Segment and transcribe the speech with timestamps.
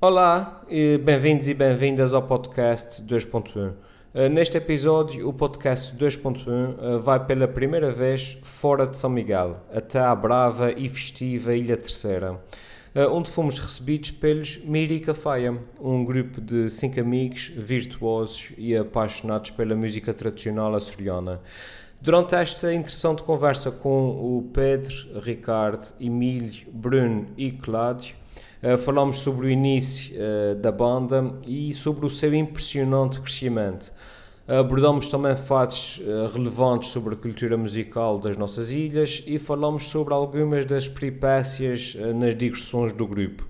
[0.00, 0.62] Olá,
[1.02, 3.72] bem-vindos e bem-vindas ao podcast 2.1.
[4.14, 9.56] Eh, neste episódio, o podcast 2.1 eh, vai pela primeira vez fora de São Miguel,
[9.74, 12.40] até à brava e festiva Ilha Terceira,
[12.94, 19.50] eh, onde fomos recebidos pelos Miri Cafaia, um grupo de cinco amigos virtuosos e apaixonados
[19.50, 21.40] pela música tradicional açoriana.
[22.00, 28.14] Durante esta interessante conversa com o Pedro, Ricardo, Emílio, Bruno e Cláudio,
[28.60, 33.92] Uh, falámos sobre o início uh, da banda e sobre o seu impressionante crescimento.
[34.48, 40.12] Abordamos também fatos uh, relevantes sobre a cultura musical das nossas ilhas e falamos sobre
[40.12, 43.46] algumas das peripécias nas digressões do grupo.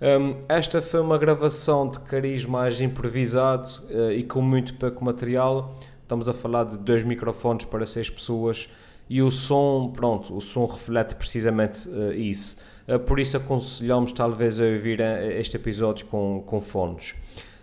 [0.00, 3.68] Um, esta foi uma gravação de cariz mais improvisado
[4.14, 5.74] e com muito pouco material.
[6.02, 8.68] Estamos a falar de dois microfones para seis pessoas
[9.08, 12.58] e o som, pronto, o som reflete precisamente isso.
[12.88, 17.16] Eh, por isso aconselhamos talvez a ouvir eh, este episódio com, com fones.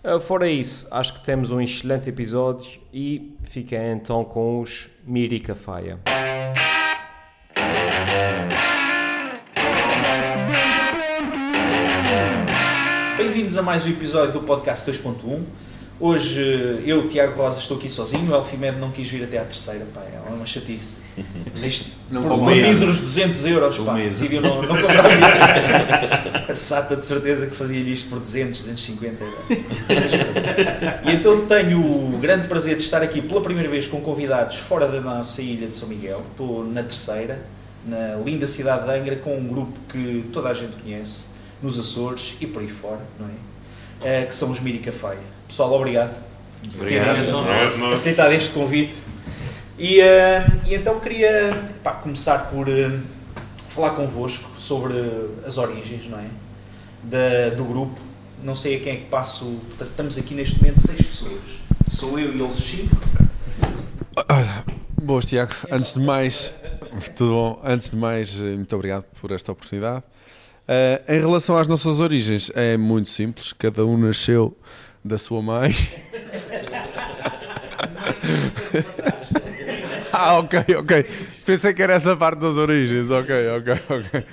[0.04, 5.56] Eh, fora isso, acho que temos um excelente episódio e fiquem então com os Mirica
[5.56, 6.00] Faia.
[13.16, 15.42] Bem-vindos a mais um episódio do podcast 2.1.
[16.00, 18.30] Hoje eu, Tiago Rosa, estou aqui sozinho.
[18.30, 21.03] O Elfimed não quis vir até à terceira, pá, é uma chatice.
[21.52, 25.06] Mas isto, não por, míseros 200 euros, pá, decidiu não, não comprar
[26.50, 29.39] A Sata de certeza que fazia isto por 200, 250 euros.
[31.06, 34.88] E então tenho o grande prazer de estar aqui pela primeira vez com convidados fora
[34.88, 36.23] da nossa ilha de São Miguel.
[36.31, 37.45] Estou na terceira,
[37.86, 41.28] na linda cidade de Angra, com um grupo que toda a gente conhece,
[41.61, 44.23] nos Açores e por aí fora, não é?
[44.23, 45.17] Uh, que são os Miri Café.
[45.47, 46.14] Pessoal, obrigado,
[46.75, 49.03] obrigado por terem aceitado este convite.
[49.84, 50.03] E, uh,
[50.66, 53.00] e então queria pá, começar por uh,
[53.67, 54.94] falar convosco sobre
[55.45, 56.28] as origens, não é?
[57.03, 58.00] Da, do grupo.
[58.42, 59.59] Não sei a quem é que passo.
[59.67, 61.42] Portanto, estamos aqui neste momento seis pessoas.
[61.90, 62.95] Sou eu e eles cinco.
[65.03, 65.52] Boas, Tiago.
[65.70, 66.53] Antes de mais,
[67.13, 67.62] tudo bom?
[67.62, 70.06] Antes de mais, eh, muito obrigado por esta oportunidade.
[70.66, 73.52] Uh, em relação às nossas origens, é muito simples.
[73.52, 74.57] Cada um nasceu
[75.03, 75.75] da sua mãe.
[80.13, 81.06] ah, ok, ok.
[81.46, 83.09] Pensei que era essa parte das origens.
[83.09, 84.24] Ok, ok, ok.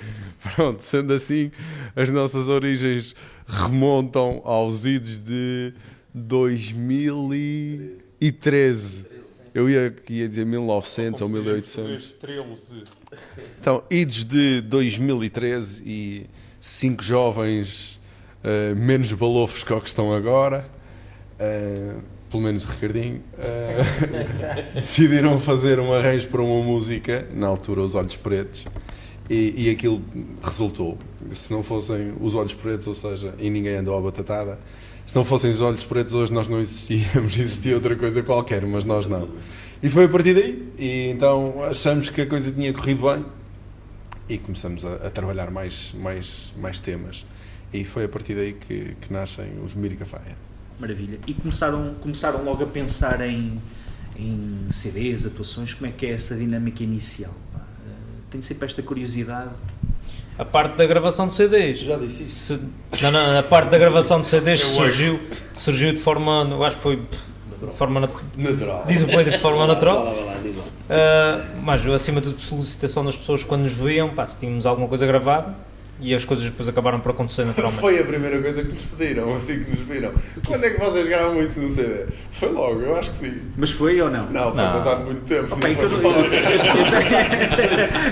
[0.55, 1.51] Pronto, sendo assim,
[1.95, 3.13] as nossas origens
[3.47, 5.71] remontam aos idos de
[6.13, 9.05] 2013.
[9.53, 12.15] Eu ia, ia dizer 1900 ou 1800.
[13.59, 16.25] Então, idos de 2013 e
[16.59, 17.99] cinco jovens
[18.43, 20.69] uh, menos balofos que o que estão agora,
[21.39, 27.93] uh, pelo menos Ricardinho, uh, decidiram fazer um arranjo para uma música, na altura Os
[27.93, 28.65] Olhos Pretos,
[29.29, 30.01] e, e aquilo
[30.41, 30.97] resultou.
[31.31, 34.57] Se não fossem Os Olhos Pretos, ou seja, e ninguém andou à batatada,
[35.05, 38.85] se não fossem os olhos pretos hoje nós não existíamos, existia outra coisa qualquer, mas
[38.85, 39.27] nós não.
[39.83, 43.25] E foi a partir daí, e então achamos que a coisa tinha corrido bem
[44.29, 47.25] e começamos a, a trabalhar mais, mais, mais temas.
[47.73, 50.50] E foi a partir daí que, que nascem os Miricafaia.
[50.81, 51.19] Maravilha.
[51.27, 53.61] E começaram, começaram logo a pensar em,
[54.17, 57.35] em CDs, atuações, como é que é essa dinâmica inicial?
[57.53, 57.59] Pá?
[57.59, 57.91] Eh,
[58.31, 59.51] tenho sempre esta curiosidade.
[60.39, 61.77] A parte da gravação de CDs.
[61.81, 62.59] Já disse isso.
[62.93, 65.19] Se, não, não, a parte da gravação de CDs surgiu,
[65.53, 68.83] surgiu de forma, eu acho que foi de forma natural.
[68.87, 70.07] Diz o Pedro de forma natural.
[70.07, 74.87] Uh, mas acima de tudo, solicitação das pessoas quando nos viam, pá, se tínhamos alguma
[74.87, 75.55] coisa gravada
[76.01, 77.79] e as coisas depois acabaram por acontecer naturalmente.
[77.79, 80.11] Foi a primeira coisa que nos pediram, assim que nos viram.
[80.45, 82.05] Quando é que vocês gravam isso no CD?
[82.31, 83.41] Foi logo, eu acho que sim.
[83.55, 84.29] Mas foi ou não?
[84.31, 84.73] Não, foi não.
[84.73, 85.55] passado muito tempo.
[85.55, 86.31] Okay, não foi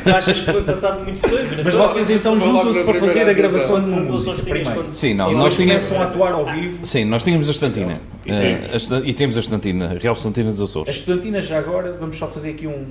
[0.05, 1.55] eu, achas que foi passado muito tempo?
[1.55, 4.89] Mas vocês então juntam-se para fazer a gravação de música primeiro?
[4.93, 5.31] Sim, não.
[5.31, 6.85] E nós começam a atuar ao vivo?
[6.85, 7.99] Sim, nós tínhamos a estantina.
[8.33, 10.89] Uh, e temos a estantina, a Real Estantina dos Açores.
[10.89, 12.85] A estantina, já agora, vamos só fazer aqui um.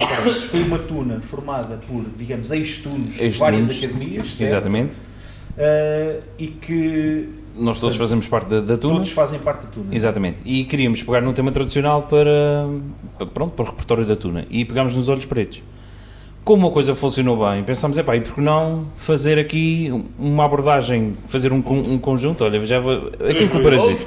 [0.51, 4.35] Foi uma tuna formada por, digamos, ex-tunos de várias academias.
[4.35, 4.51] Certo?
[4.51, 4.97] Exatamente
[5.59, 8.95] uh, e que nós todos fazemos parte da, da Tuna.
[8.95, 9.95] Todos fazem parte da Tuna.
[9.95, 10.43] Exatamente.
[10.45, 12.69] E queríamos pegar num tema tradicional para,
[13.17, 14.47] para pronto, para o repertório da Tuna.
[14.49, 15.63] E pegámos nos Olhos Pretos.
[16.45, 21.15] Como a coisa funcionou bem, pensámos, epá, e por que não fazer aqui uma abordagem,
[21.27, 24.07] fazer um, um conjunto, olha, já vou, aquilo que o Parasite.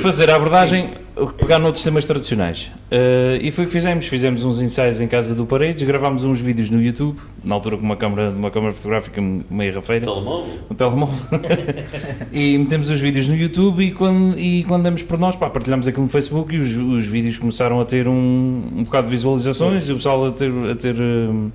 [0.00, 1.01] Fazer a abordagem
[1.38, 2.70] pegar noutros temas tradicionais.
[2.90, 4.06] Uh, e foi o que fizemos.
[4.06, 7.82] Fizemos uns ensaios em casa do Paredes, gravámos uns vídeos no YouTube, na altura com
[7.82, 9.20] uma câmera, uma câmera fotográfica
[9.50, 10.06] meio rafeira.
[10.06, 10.58] Telemóvel?
[10.70, 11.40] Um telemóvel.
[12.32, 15.86] e metemos os vídeos no YouTube e quando, e quando damos por nós, pá, partilhamos
[15.86, 19.88] aquilo no Facebook e os, os vídeos começaram a ter um, um bocado de visualizações
[19.88, 21.52] e o pessoal a ter, a, ter uh,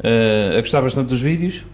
[0.00, 1.64] uh, a gostar bastante dos vídeos.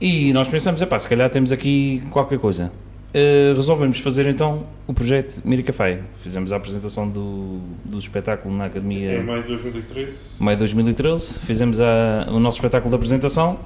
[0.00, 2.70] E nós pensamos, epá, se calhar temos aqui qualquer coisa.
[3.08, 6.00] Uh, resolvemos fazer então o projeto Miri Café.
[6.22, 9.14] Fizemos a apresentação do, do espetáculo na Academia.
[9.14, 10.16] Em maio de 2013.
[10.38, 11.38] Maio de 2013.
[11.38, 13.58] Fizemos a, o nosso espetáculo de apresentação.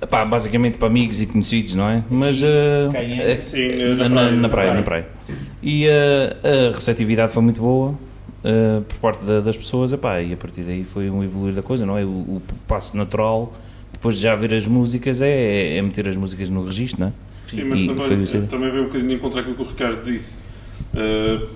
[0.00, 2.04] Epá, basicamente para amigos e conhecidos, não é?
[2.08, 2.40] Mas.
[2.40, 5.08] Uh, uh, Sim, na, na, na, praia, na praia.
[5.60, 7.94] E a receptividade foi muito boa.
[8.88, 11.84] por parte da, das pessoas, epá, e a partir daí foi um evoluir da coisa,
[11.84, 12.04] não é?
[12.04, 13.52] O, o passo natural,
[13.92, 17.12] depois de já ver as músicas, é, é meter as músicas no registro, não é?
[17.54, 20.36] Sim, mas também, também veio um bocadinho de encontrar aquilo que o Ricardo disse.
[20.94, 21.48] Uh,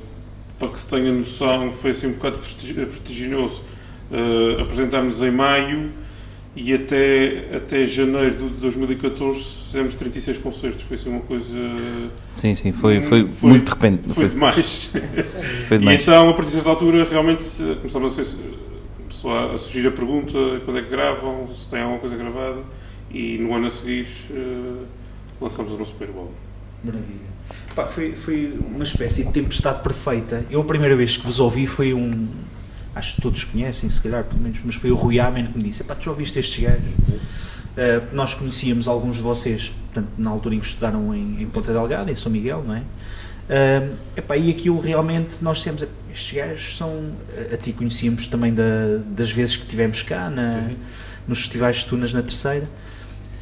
[0.59, 3.63] para que se tenha noção, foi assim um bocado vertiginoso.
[4.11, 5.91] Uh, apresentámos em maio
[6.55, 10.85] e até, até janeiro de 2014 fizemos 36 concertos.
[10.85, 11.77] Foi assim uma coisa.
[12.37, 14.03] Sim, sim, foi, foi, foi muito de repente.
[14.05, 14.91] Foi, foi demais.
[15.69, 15.99] foi demais.
[15.99, 17.45] E então, a partir de certa altura, realmente
[17.81, 18.37] começámos a, ser,
[19.55, 20.33] a surgir a pergunta
[20.65, 22.63] quando é que gravam, se tem alguma coisa gravada.
[23.11, 24.07] E no ano a seguir.
[24.31, 24.85] Uh,
[25.41, 26.33] lançamos o nosso primeiro álbum.
[26.83, 27.37] Maravilha.
[27.75, 30.45] Pá, foi, foi uma espécie de tempestade perfeita.
[30.51, 32.29] Eu a primeira vez que vos ouvi foi um.
[32.95, 35.65] Acho que todos conhecem, se calhar, pelo menos, mas foi o Rui Amen que me
[35.65, 36.83] disse: Pá, tu já ouviste estes gajos?
[36.83, 41.73] Uh, nós conhecíamos alguns de vocês, portanto, na altura em que estudaram em, em Ponta
[41.73, 42.79] Delgada, em São Miguel, não é?
[42.81, 45.85] Uh, epá, e aquilo realmente nós temos.
[46.11, 47.13] Estes gajos são.
[47.53, 48.63] A ti conhecíamos também da,
[49.09, 50.79] das vezes que tivemos cá, na, sim, sim.
[51.29, 52.67] nos festivais de Tunas na Terceira.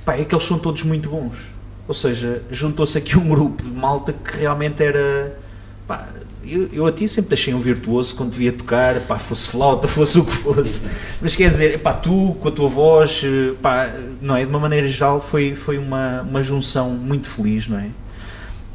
[0.06, 1.53] É que eles são todos muito bons
[1.86, 5.38] ou seja, juntou-se aqui um grupo de malta que realmente era.
[5.86, 6.08] Pá,
[6.46, 10.18] eu, eu a ti sempre deixei um virtuoso quando devia tocar, pá, fosse flauta, fosse
[10.18, 10.90] o que fosse.
[11.20, 13.22] Mas quer dizer, pá, tu com a tua voz,
[13.62, 13.90] pá,
[14.20, 14.44] não é?
[14.44, 17.88] De uma maneira geral, foi, foi uma, uma junção muito feliz, não é?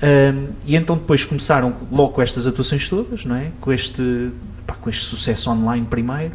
[0.01, 3.51] Um, e então depois começaram logo com estas atuações todas, não é?
[3.59, 4.31] Com este,
[4.65, 6.33] pá, com este sucesso online primeiro.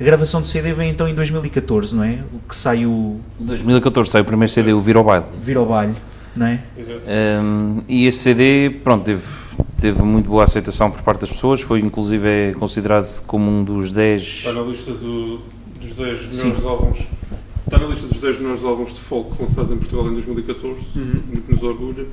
[0.00, 2.18] A gravação do CD vem então em 2014, não é?
[2.32, 3.20] O que sai o.
[3.38, 5.26] 2014 sai o primeiro CD, o Vira ao Baile.
[5.42, 5.94] Vira ao Baile,
[6.34, 6.62] não é?
[7.40, 9.22] Um, e esse CD, pronto, teve,
[9.80, 13.92] teve muito boa aceitação por parte das pessoas, foi inclusive é considerado como um dos
[13.92, 14.22] 10.
[14.22, 15.40] Está na lista do,
[15.80, 16.98] dos 10 melhores álbuns.
[17.64, 21.22] Está na lista dos 10 melhores álbuns de folk lançados em Portugal em 2014, uhum.
[21.26, 22.06] muito nos orgulha.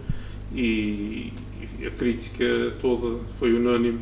[0.53, 1.31] E,
[1.79, 3.99] e a crítica toda foi unânime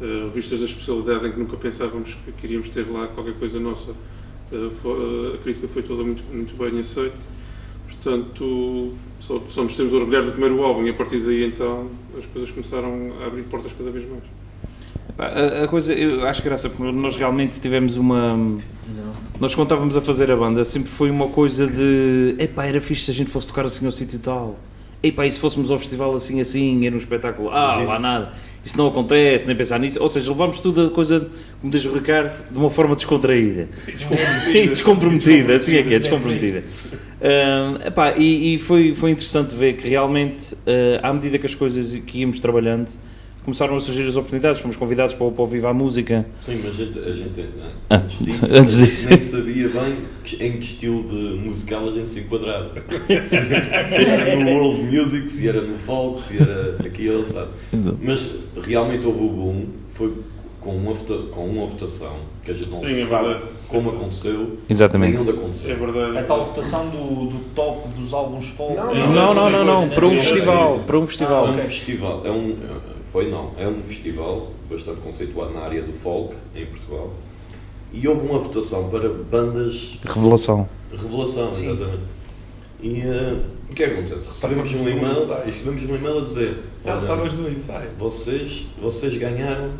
[0.00, 3.90] uh, vistas da especialidade em que nunca pensávamos que queríamos ter lá qualquer coisa nossa,
[3.90, 7.16] uh, foi, a crítica foi toda muito, muito bem aceita.
[7.86, 11.88] Portanto, só, só nos temos a orgulhar do primeiro álbum e a partir daí então
[12.18, 14.22] as coisas começaram a abrir portas cada vez mais.
[15.18, 18.36] A, a coisa, eu acho graça, porque nós realmente tivemos uma.
[18.36, 18.56] Não.
[19.40, 22.36] Nós contávamos a fazer a banda, sempre foi uma coisa de.
[22.38, 24.58] Epá, era fixe se a gente fosse tocar assim ao sítio tal
[25.02, 28.32] e pá, e se fôssemos ao festival assim, assim, era um espetáculo, ah, lá nada,
[28.66, 31.30] isso não acontece, nem pensar nisso, ou seja, levamos tudo a coisa,
[31.60, 33.68] como diz o Ricardo, de uma forma descontraída.
[34.52, 36.64] E descomprometida, assim é que é, descomprometida.
[37.20, 41.54] Uh, epá, e, e foi, foi interessante ver que realmente, uh, à medida que as
[41.54, 42.90] coisas que íamos trabalhando,
[43.46, 46.26] começaram a surgir as oportunidades, fomos convidados para, para ouvir a música.
[46.44, 47.44] Sim, mas a gente, a gente
[47.88, 49.98] ah, antes, disso, antes disso, nem sabia bem
[50.40, 52.72] em que estilo de musical a gente se enquadrava.
[53.24, 53.36] se
[53.94, 57.50] era no world music, se era no folk, se era aquilo, sabe?
[58.02, 60.12] Mas realmente houve o boom, foi
[60.60, 60.94] com uma,
[61.30, 65.12] com uma votação que a gente não Sim, é sabe é como aconteceu, Exatamente.
[65.12, 65.70] nem onde aconteceu.
[65.70, 66.18] É verdade.
[66.18, 68.74] A tal votação do, do top dos álbuns folk.
[68.74, 70.80] Não, não, não, não, não, para um festival.
[70.80, 71.46] Para um festival.
[71.46, 71.64] Ah, okay.
[71.64, 72.22] um festival.
[72.24, 72.56] É um,
[73.16, 77.10] foi não, é um festival bastante conceituado na área do folk em Portugal
[77.90, 79.98] e houve uma votação para bandas.
[80.04, 80.68] Revelação.
[80.92, 81.70] Revelação, Sim.
[81.70, 82.02] exatamente.
[82.82, 84.28] E uh, o que é que acontece?
[84.28, 87.88] Recebemos um e-mail, recebemos um e-mail a dizer: Olha, estavas no ensaio.
[87.98, 89.70] Vocês, vocês ganharam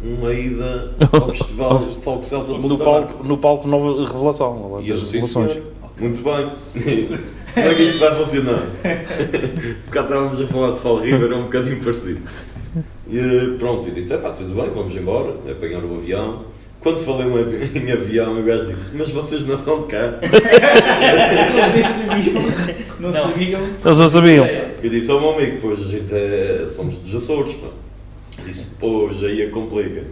[0.00, 4.80] uma ida ao festival Folk Self no palco, no palco Nova Revelação.
[4.80, 5.60] E disse, senhor,
[5.98, 6.52] muito bem.
[7.52, 8.62] Como é que isto vai funcionar?
[9.84, 12.20] Porque estávamos a falar de Fall River, é um bocadinho parecido.
[13.08, 16.44] E pronto, eu disse, pá, tudo bem, vamos embora, apanhar o avião.
[16.80, 17.26] Quando falei
[17.74, 20.18] em avião, o gajo disse, mas vocês não são de cá.
[20.22, 22.42] Eles nem sabiam.
[22.98, 23.60] Não, sabiam.
[23.84, 24.46] Eles não sabiam.
[24.46, 27.68] Eu disse, oh meu amigo, pois a gente é, somos dos Açores, pá.
[28.46, 30.04] Disse, pois aí a complica.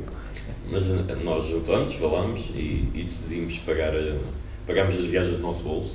[0.71, 4.17] Mas eh, nós juntamos, falamos e, e decidimos pagar, a,
[4.67, 5.93] pagámos as viagens do nosso bolso,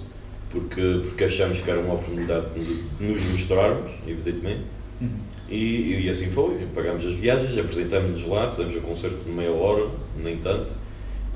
[0.50, 4.62] porque, porque achamos que era uma oportunidade de nos mostrarmos, evidentemente.
[5.00, 9.52] Uhum e, e assim foi, pagámos as viagens, apresentámos-nos lá, fizemos o concerto de meia
[9.52, 10.74] hora, nem tanto,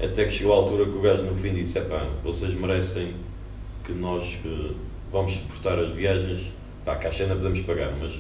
[0.02, 3.14] até que chegou a altura que o gajo no fim disse, pá, vocês merecem
[3.84, 4.76] que nós que
[5.12, 6.42] vamos suportar as viagens,
[6.84, 8.14] pá, a caixa ainda podemos pagar, mas...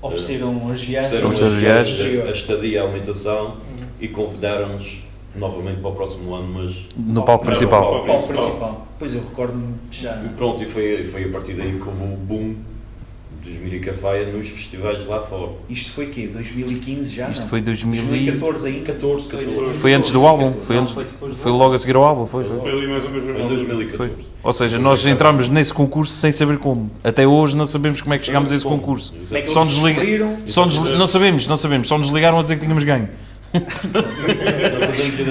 [0.00, 3.86] Ofereceram uh, as viagens, ofereceram as viagens, a, a estadia, a alimentação uhum.
[4.00, 4.98] e convidaram-nos
[5.34, 7.82] novamente para o próximo ano, mas No palco principal.
[7.82, 8.86] Não, O palco principal.
[8.98, 10.22] Pois eu recordo-me já.
[10.24, 12.56] E pronto, e foi, foi a partir daí que houve o boom
[13.46, 15.52] dos Miricafaia nos festivais lá fora.
[15.70, 16.26] Isto foi quê?
[16.32, 17.28] 2015 já?
[17.30, 17.48] Isto não?
[17.48, 18.06] foi 2000 e...
[18.06, 18.92] 2014 ainda?
[18.92, 19.78] 14, 14.
[19.78, 22.44] Foi antes do álbum, foi, Não, antes, foi foi logo a seguir ao álbum, foi,
[22.44, 22.58] foi.
[22.58, 24.12] Foi ali mais ou menos Foi em no 2014.
[24.42, 26.90] Ou seja, nós entramos nesse concurso sem saber como.
[27.02, 29.14] Até hoje não sabemos como é que chegámos a esse concurso.
[29.30, 30.36] É que Só nos liga- descobriram?
[30.44, 31.88] Só nos, não sabemos, não sabemos.
[31.88, 33.08] Só nos ligaram a dizer que tínhamos ganho.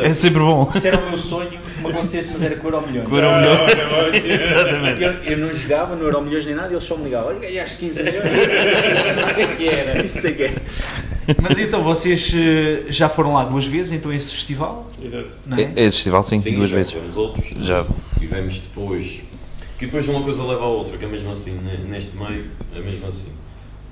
[0.04, 0.70] É sempre bom.
[0.74, 3.08] Isso era o meu sonho que me acontecesse, mas era com o Euro Milhões.
[3.08, 4.42] Com o Euro Milhões.
[4.42, 5.02] Exatamente.
[5.04, 7.30] Eu, eu não jogava no Euro Milhões nem nada, eles só me ligavam.
[7.30, 8.24] Olha, ganhaste 15 milhões.
[8.26, 10.04] Isso é que era.
[10.04, 10.62] Isso é que era.
[11.42, 14.92] Mas então, vocês eh, já foram lá duas vezes, então, esse festival?
[15.04, 15.32] Exato.
[15.48, 15.72] Não é?
[15.76, 16.92] Esse festival, sim, Sim, duas já vezes.
[16.92, 17.66] tivemos outros.
[17.66, 17.86] Já.
[18.20, 19.22] Tivemos depois.
[19.80, 22.80] Que depois uma coisa leva à outra, que é mesmo assim, ne- neste meio, é
[22.80, 23.28] mesmo assim.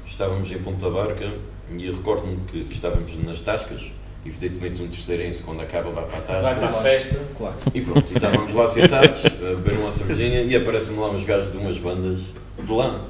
[0.07, 1.33] Estávamos em Ponta Barca
[1.75, 3.81] e eu recordo-me que, que estávamos nas tascas,
[4.25, 6.41] evidentemente um terceirense quando acaba vai para a tasca.
[6.41, 7.19] Vai para a festa.
[7.37, 7.55] Claro.
[7.73, 11.51] E pronto, e estávamos lá sentados a beber uma cervejinha e aparecem-me lá uns gajos
[11.51, 12.21] de umas bandas
[12.59, 13.05] de lá.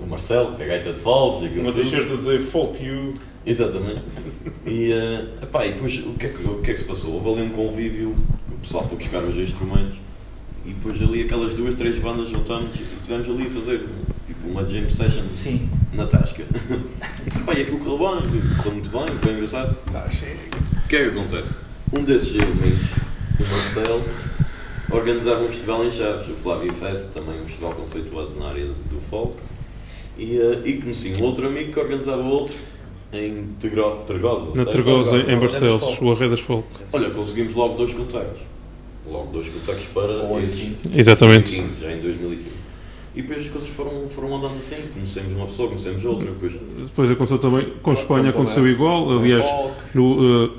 [0.00, 2.84] O Marcelo, que é a gaita de Foles e aquilo Uma t-shirt a dizer Folk
[2.84, 3.14] You.
[3.46, 4.04] Exatamente.
[4.66, 7.14] E, eh, epá, e depois o que, é que, o que é que se passou?
[7.14, 8.16] Houve ali um convívio,
[8.50, 9.96] o pessoal foi buscar os instrumentos
[10.66, 13.86] e depois ali aquelas duas, três bandas juntamos e estivemos ali a fazer
[14.26, 15.68] tipo, uma jam session Sim.
[15.92, 16.42] na tasca.
[17.36, 19.76] Epá, e aquilo correu bem, correu muito bem, foi engraçado.
[20.84, 21.54] O que é que acontece?
[21.92, 22.86] Um desses elementos,
[23.38, 24.02] o Marcelo,
[24.90, 29.00] organizava um festival em Chaves, o Flávio Fest, também um festival conceituado na área do
[29.08, 29.36] folk,
[30.18, 32.54] e, eh, e conheci um outro amigo que organizava outro
[33.12, 34.50] em Tregosa.
[34.50, 34.70] Na sabe?
[34.70, 36.66] Tregosa, em Barcelos, o Arredas Folk.
[36.92, 38.40] Olha, conseguimos logo dois contactos.
[39.06, 40.12] Logo dois contactos para.
[40.94, 41.56] Exatamente.
[41.56, 42.65] 2015, já em 2015.
[43.16, 46.52] E depois as coisas foram, foram andando assim, conhecemos uma pessoa, conhecemos outra, depois
[46.84, 49.44] Depois aconteceu também, com Espanha aconteceu igual, aliás,
[49.94, 50.50] no, eh,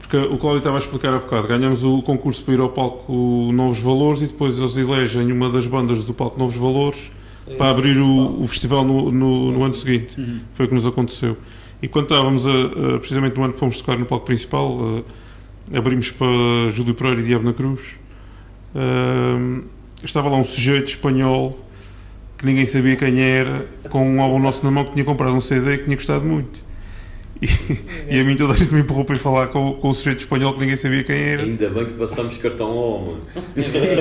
[0.00, 3.12] porque o Cláudio estava a explicar há bocado, ganhamos o concurso para ir ao palco
[3.52, 7.10] Novos Valores e depois eles elegem uma das bandas do palco Novos Valores
[7.58, 10.14] para abrir o, o festival no, no, no ano seguinte.
[10.54, 11.36] Foi o que nos aconteceu.
[11.82, 14.78] E quando estávamos, a, a- precisamente no ano que fomos tocar no palco principal,
[15.72, 17.80] eh, abrimos para Júlio Pereira e Diabo na Cruz,
[18.76, 19.60] eh,
[20.04, 21.58] estava lá um sujeito espanhol
[22.38, 25.40] que ninguém sabia quem era, com um álbum nosso na mão que tinha comprado um
[25.40, 26.64] CD que tinha gostado muito.
[27.40, 27.46] E,
[28.16, 30.20] e a mim toda a gente me empurrou para ir falar com, com o sujeito
[30.20, 31.42] espanhol que ninguém sabia quem era.
[31.42, 33.16] ainda bem que passamos cartão ao homem.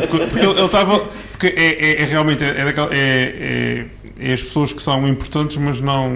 [0.09, 0.99] Porque ele estava.
[1.31, 2.43] Porque é, é- é realmente.
[2.43, 3.85] É, é, daquela- é-
[4.19, 6.09] é- é as pessoas que são importantes, mas não.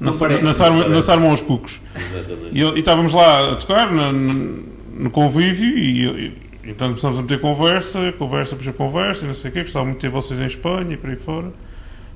[0.00, 1.80] Não Não, se- parece, não se armam- não não se armam aos cucos.
[1.96, 2.50] Exatamente.
[2.56, 6.32] E, e estávamos lá a tocar no, no- convívio e-
[6.70, 9.98] então começámos a meter conversa, conversa puxa conversa e não sei o quê, gostava muito
[9.98, 11.52] de ter vocês em Espanha e por aí fora.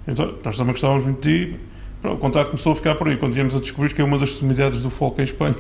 [0.07, 1.61] Então, nós também gostávamos muito de ir.
[2.01, 4.19] Pronto, o contato começou a ficar por aí, quando viemos a descobrir que é uma
[4.19, 5.55] das sumidades do folk em Espanha.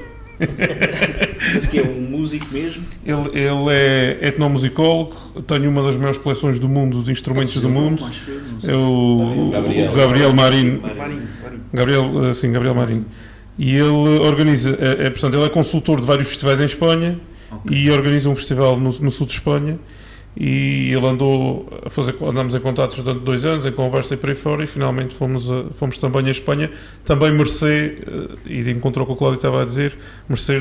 [1.55, 2.85] Mas que é um músico mesmo.
[3.07, 8.03] Ele, ele é etnomusicólogo, tem uma das maiores coleções do mundo de instrumentos do mundo.
[8.13, 8.71] Sei.
[8.73, 9.93] É o, Gabriel.
[9.93, 10.81] o Gabriel Marinho.
[10.81, 11.63] Marinho, Marinho.
[11.73, 13.07] Gabriel, eh, sim, Gabriel Marinho.
[13.59, 17.19] E ele organiza, é, é, portanto, ele é consultor de vários festivais em Espanha
[17.71, 19.79] e organiza um festival no, no sul de Espanha.
[20.35, 24.31] E ele andou a fazer, andámos em contatos durante dois anos, em conversa e por
[24.31, 26.71] aí fora, e finalmente fomos, a- fomos também a Espanha,
[27.05, 29.95] também mercê, eh, e de encontro com o Cláudio estava a dizer,
[30.27, 30.59] mercê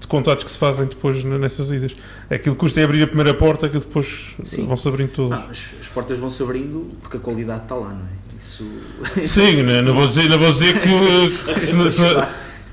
[0.00, 1.94] de contatos que se fazem depois nessas idas.
[2.30, 4.34] Aquilo que custa é abrir a primeira porta, que depois
[4.66, 5.38] vão-se abrindo todas.
[5.38, 8.22] Não, as, as portas vão se abrindo porque a qualidade está lá, não é?
[8.40, 8.66] Isso.
[9.22, 10.88] Sim, né, não vou dizer, não vou dizer que,
[11.52, 12.02] que se, não- se,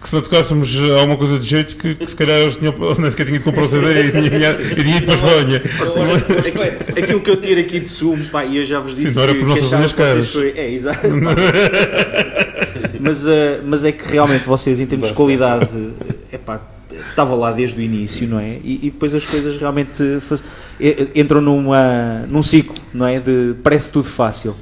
[0.02, 3.12] que se não tocássemos alguma coisa de jeito que, que se calhar eles tinham, nem
[3.12, 5.62] sequer tinham de comprar o CD e tinha, e tinha ido para a Espanha.
[6.40, 9.16] Aquilo- Aquilo que eu tiro aqui de sumo, pá, e eu já vos disse Sim,
[9.16, 10.54] não era que, por que nossas achava linhas que vocês caras.
[10.54, 11.08] foi- É, exato.
[13.00, 15.68] mas, eh, mas é que realmente vocês, em termos de qualidade,
[16.32, 16.62] é pá,
[17.10, 18.58] estavam lá desde o início, não é?
[18.64, 20.44] E, e depois as coisas realmente faz-
[20.80, 23.20] eh, entram numa, num ciclo, não é?
[23.20, 24.56] De parece tudo fácil.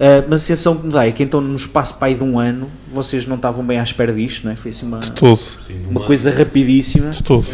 [0.00, 2.38] Eh, mas a sensação que me dá é que então no espaço pai de um
[2.38, 4.56] ano vocês não estavam bem à espera disto, não é?
[4.56, 5.10] Foi assim uma, Sim,
[5.90, 7.10] uma ano- coisa rapidíssima.
[7.10, 7.44] de todo.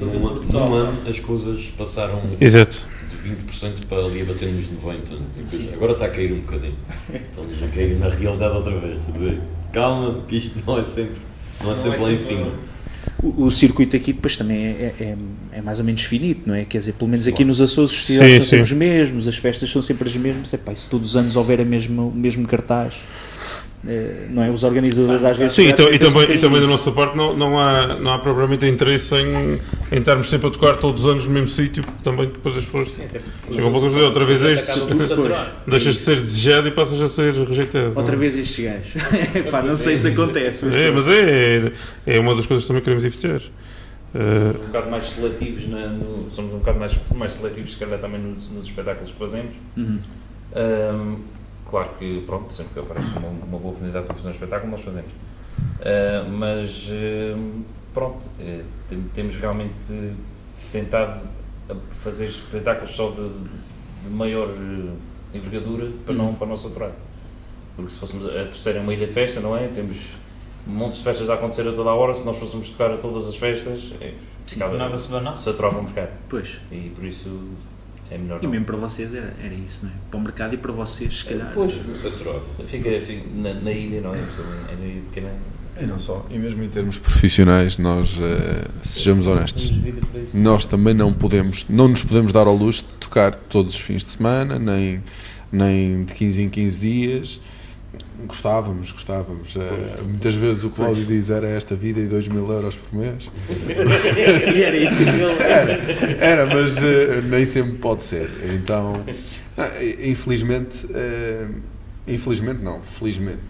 [0.00, 2.84] Num ano, num ano, as coisas passaram Exato.
[3.22, 4.96] de 20% para ali a bater nos 90%.
[5.38, 6.74] E depois, agora está a cair um bocadinho.
[7.14, 9.02] Estamos a cair na realidade outra vez.
[9.72, 11.16] Calma, que isto não é sempre,
[11.62, 12.48] não é sempre lá em cima.
[13.22, 15.16] O, o circuito aqui depois também é, é,
[15.52, 16.64] é mais ou menos finito, não é?
[16.64, 19.80] Quer dizer, pelo menos aqui nos Açores os festivais são os mesmos, as festas são
[19.80, 20.52] sempre as mesmas.
[20.52, 22.94] Epá, e se todos os anos houver a mesma, o mesmo cartaz,
[24.30, 24.50] não é?
[24.50, 25.54] Os organizadores às vezes.
[25.54, 28.18] Sim, e, tam- e também, e também da nossa parte não, não, há, não há
[28.18, 29.60] propriamente interesse em,
[29.92, 32.64] em estarmos sempre a tocar todos os anos no mesmo sítio, porque também depois as
[32.64, 32.88] pessoas
[33.50, 34.80] chegam para dizer outra vez este,
[35.66, 37.92] deixas de ser desejado e passas a ser rejeitado.
[37.94, 37.98] é?
[37.98, 38.94] Outra vez estes gajos.
[39.34, 40.64] Epá, não sei se acontece.
[40.66, 41.72] Mas É, mas é,
[42.06, 43.40] é uma das coisas que também queremos evitar.
[44.12, 47.98] Somos um bocado mais seletivos, na, no, somos um bocado mais, mais seletivos, se calhar,
[47.98, 49.52] também nos, nos espetáculos que fazemos.
[49.76, 49.98] Uhum.
[50.56, 51.18] Um,
[51.70, 54.82] claro que, pronto, sempre que aparece uma, uma boa oportunidade para fazer um espetáculo, nós
[54.82, 55.10] fazemos.
[55.10, 60.12] Uh, mas, uh, pronto, uh, tem, temos realmente
[60.72, 61.28] tentado
[61.90, 63.28] fazer espetáculos só de,
[64.04, 64.48] de maior
[65.34, 66.92] envergadura para, não, para não saturar.
[67.74, 69.68] Porque se fôssemos a terceira é uma ilha de festa, não é?
[69.68, 70.10] Temos
[70.66, 73.28] montes de festas a acontecer a toda a hora, se nós fôssemos tocar a todas
[73.28, 74.14] as festas, é,
[74.46, 76.10] Sim, nada se saturava o mercado.
[76.28, 76.58] Pois.
[76.70, 77.28] E por isso
[78.10, 78.50] é melhor E não.
[78.50, 79.94] mesmo para vocês era, era isso, não é?
[80.10, 81.50] Para o mercado e para vocês, se calhar.
[81.54, 82.42] Pois, Saturado.
[82.66, 84.18] fica, fica na, na ilha, não é?
[84.18, 85.30] É na ilha pequena.
[85.80, 86.24] E não só.
[86.30, 89.70] E mesmo em termos profissionais, nós, eh, sejamos honestos,
[90.32, 94.02] nós também não podemos, não nos podemos dar ao luxo de tocar todos os fins
[94.02, 95.02] de semana, nem,
[95.52, 97.40] nem de 15 em 15 dias.
[98.26, 99.56] Gostávamos, gostávamos.
[99.56, 103.30] Eh, muitas vezes o Cláudio diz era esta vida e 2 mil euros por mês.
[105.40, 105.72] Era.
[106.18, 108.28] Era, mas eh, nem sempre pode ser.
[108.54, 109.04] Então,
[109.56, 109.70] ah,
[110.02, 111.48] infelizmente, eh,
[112.08, 113.40] infelizmente não, felizmente,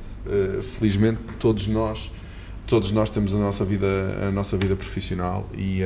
[0.79, 2.11] felizmente todos nós,
[2.67, 3.87] todos nós temos a nossa vida,
[4.29, 5.83] a nossa vida profissional e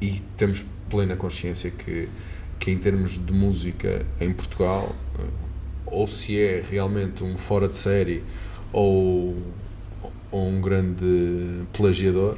[0.00, 2.08] e temos plena consciência que
[2.58, 4.94] que em termos de música em Portugal
[5.86, 8.22] ou se é realmente um fora de série
[8.72, 9.36] ou,
[10.30, 12.36] ou um grande plagiador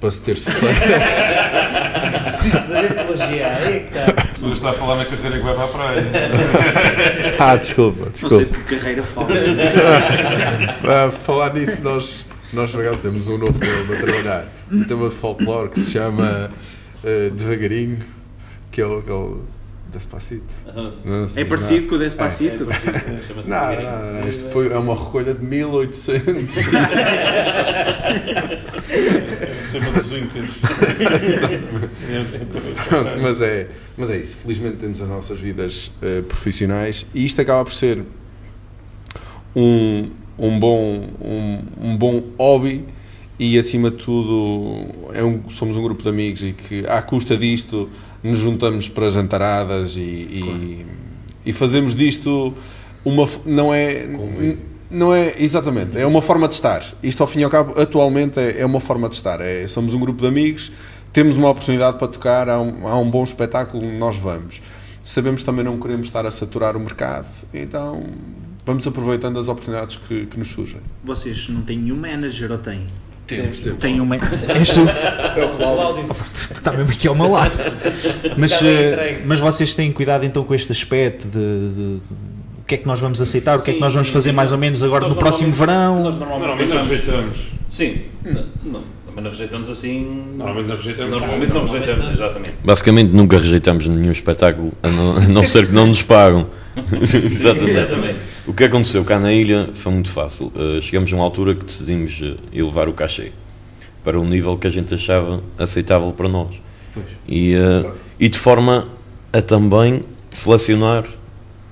[0.00, 0.64] para se ter sucesso
[2.24, 3.62] Preciso saber plagiar.
[3.62, 4.26] É que tá.
[4.38, 6.04] Se está a falar na carreira que vai para a praia.
[7.38, 8.64] Ah, desculpa, Não sei desculpa.
[8.64, 9.28] que carreira fala.
[11.06, 14.48] A falar nisso, nós, nós por acaso temos um novo tema a trabalhar.
[14.70, 16.50] Um tema de folclore que se chama
[17.02, 17.98] eh, Devagarinho,
[18.70, 19.42] que é o, que é o
[19.98, 20.44] Despacito.
[21.04, 22.66] Não É parecido com o Despacito?
[23.26, 23.90] Chama-se Nada, devagarinho.
[23.90, 24.28] nada, nada.
[24.28, 26.54] Isto foi, é uma recolha de 1800.
[29.72, 30.48] Tema dos Incas.
[32.88, 34.36] Pronto, mas, é, mas é isso.
[34.36, 38.04] Felizmente temos as nossas vidas eh, profissionais e isto acaba por ser
[39.54, 42.84] um, um, bom, um, um bom hobby
[43.38, 47.36] e acima de tudo é um, somos um grupo de amigos e que à custa
[47.36, 47.88] disto
[48.24, 50.86] nos juntamos para jantaradas e, e,
[51.44, 52.54] e fazemos disto
[53.04, 54.06] uma não é
[54.90, 56.82] não é exatamente é uma forma de estar.
[57.02, 59.42] Isto ao fim e ao cabo atualmente é, é uma forma de estar.
[59.42, 60.72] É, somos um grupo de amigos
[61.12, 64.62] temos uma oportunidade para tocar há um, há um bom espetáculo nós vamos.
[65.04, 68.04] Sabemos também não queremos estar a saturar o mercado então
[68.64, 70.80] vamos aproveitando as oportunidades que, que nos surgem.
[71.04, 72.86] Vocês não têm nenhum manager ou têm?
[73.26, 73.84] Temos, temos.
[73.84, 74.14] Um.
[74.54, 74.80] És tu?
[75.36, 76.04] É o Cláudio.
[76.08, 77.52] Tu está mesmo aqui ao meu lado.
[78.36, 82.00] Mas, eh, mas vocês têm cuidado então com este aspecto de, de-
[82.58, 84.14] o que é que nós vamos aceitar, o que é que Sim, nós vamos sim,
[84.14, 84.36] fazer sim.
[84.36, 86.02] mais ou menos agora Nós no próximo verão.
[86.02, 87.36] Nós normalmente Normalmente não pensamos.
[87.36, 87.38] rejeitamos.
[87.68, 90.24] Sim, não, não, também não rejeitamos assim.
[90.36, 91.10] Normalmente não rejeitamos.
[91.10, 92.54] Normalmente não rejeitamos, exatamente.
[92.64, 96.46] Basicamente nunca rejeitamos nenhum espetáculo, a não, a não ser que não nos pagam.
[97.02, 97.70] Exatamente.
[97.70, 98.16] Exatamente.
[98.46, 100.52] O que aconteceu cá na ilha foi muito fácil.
[100.54, 103.32] Uh, chegamos a uma altura que decidimos uh, elevar o cachê
[104.02, 106.54] para um nível que a gente achava aceitável para nós.
[107.26, 108.86] E, uh, e de forma
[109.32, 111.04] a também selecionar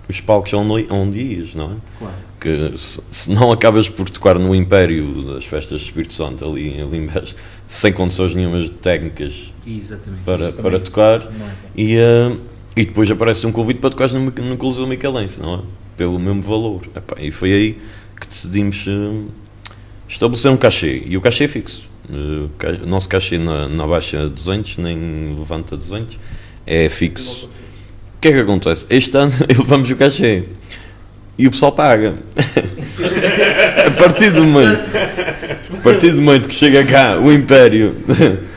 [0.08, 1.76] os palcos onde, onde ias, não é?
[1.98, 2.14] Claro.
[2.40, 6.68] Que se, se não acabas por tocar no império das festas de Espírito Santo ali
[6.68, 7.36] em Limbés,
[7.68, 10.24] sem condições nenhumas técnicas Exatamente.
[10.24, 11.28] para, Isso para tocar, é
[11.76, 12.36] e, eh,
[12.76, 15.81] e depois aparece um convite para tocar no, no Coliseu Micalense, não é?
[15.96, 16.82] Pelo mesmo valor.
[16.94, 17.78] Epá, e foi aí
[18.20, 19.72] que decidimos eh,
[20.08, 21.02] estabelecer um cachê.
[21.06, 21.88] E o cachê é fixo.
[22.10, 26.18] Eh, o nosso cachê na, na baixa 200, nem levanta 200,
[26.66, 27.46] é fixo.
[28.16, 28.86] O que é que acontece?
[28.88, 30.44] Este ano elevamos o cachê.
[31.38, 32.14] E o pessoal paga.
[33.86, 34.96] a partir do momento,
[35.72, 37.96] a partir do momento que chega cá o império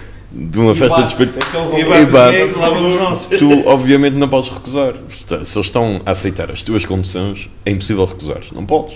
[0.56, 1.38] de uma festa de espírito
[1.78, 4.96] e bate, tu obviamente não podes recusar.
[5.10, 8.42] Se eles estão a aceitar as tuas condições, é impossível recusar.
[8.54, 8.96] Não podes.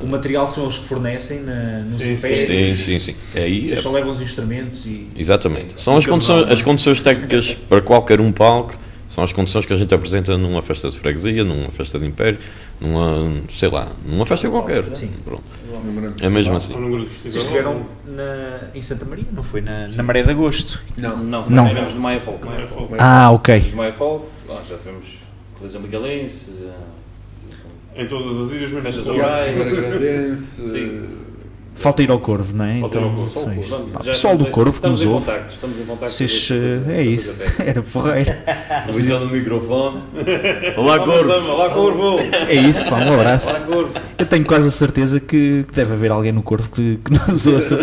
[0.00, 2.46] O material são eles que fornecem na, nos Sim, impérios.
[2.46, 3.14] Sim, sim, sim.
[3.34, 3.66] É aí.
[3.66, 5.08] Vocês é- só levam os instrumentos e.
[5.16, 5.80] Exatamente.
[5.80, 8.74] São as condições, as condições técnicas para qualquer um palco,
[9.08, 12.38] são as condições que a gente apresenta numa festa de freguesia, numa festa de império,
[12.80, 14.84] numa, sei lá, numa festa qualquer.
[14.96, 15.10] Sim.
[15.24, 15.42] Prono.
[16.20, 16.74] É mesmo assim.
[16.74, 19.60] Vocês estiveram na, em Santa Maria, não foi?
[19.60, 20.80] Na, na Maré de Agosto.
[20.96, 21.16] Não.
[21.16, 21.50] Não, Não.
[21.50, 21.68] não.
[21.68, 22.46] Tivemos no Maia Folk.
[22.46, 22.94] Maia Folk.
[22.98, 23.66] Ah, ok.
[23.70, 25.06] No Maia Folk, lá já tivemos
[25.58, 26.64] Coliseu Migalense,
[27.94, 30.38] eh, Em todas as ilhas, mesmo Festas Orais.
[30.38, 31.08] Sim.
[31.80, 32.78] Falta ir ao Corvo, não é?
[32.80, 33.62] Falta ir ao Então, Corvo.
[33.62, 36.14] Vamos, Pá, pessoal do Corvo que nos ouve, contacto, Estamos em contacto.
[36.14, 38.30] vocês, eh, é isso, era porreiro.
[38.92, 40.02] Visão do microfone.
[40.76, 41.48] Olá, Vamos, Corvo.
[41.48, 42.16] Olá, Corvo!
[42.48, 43.56] É isso, pá, um abraço.
[43.56, 43.92] Olá, Corvo!
[44.18, 47.46] Eu tenho quase a certeza que, que deve haver alguém no Corvo que, que nos
[47.46, 47.78] ouça.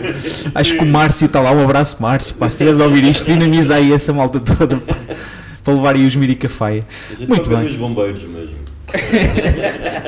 [0.54, 3.24] Acho que o Márcio está lá, um abraço Márcio, pá, se estiveres a ouvir isto,
[3.24, 4.94] dinamiza aí essa malta toda, pá,
[5.64, 6.84] para levar aí os Miricafaia.
[7.26, 7.62] Muito bem.
[7.62, 8.67] nos bombeiros mesmo.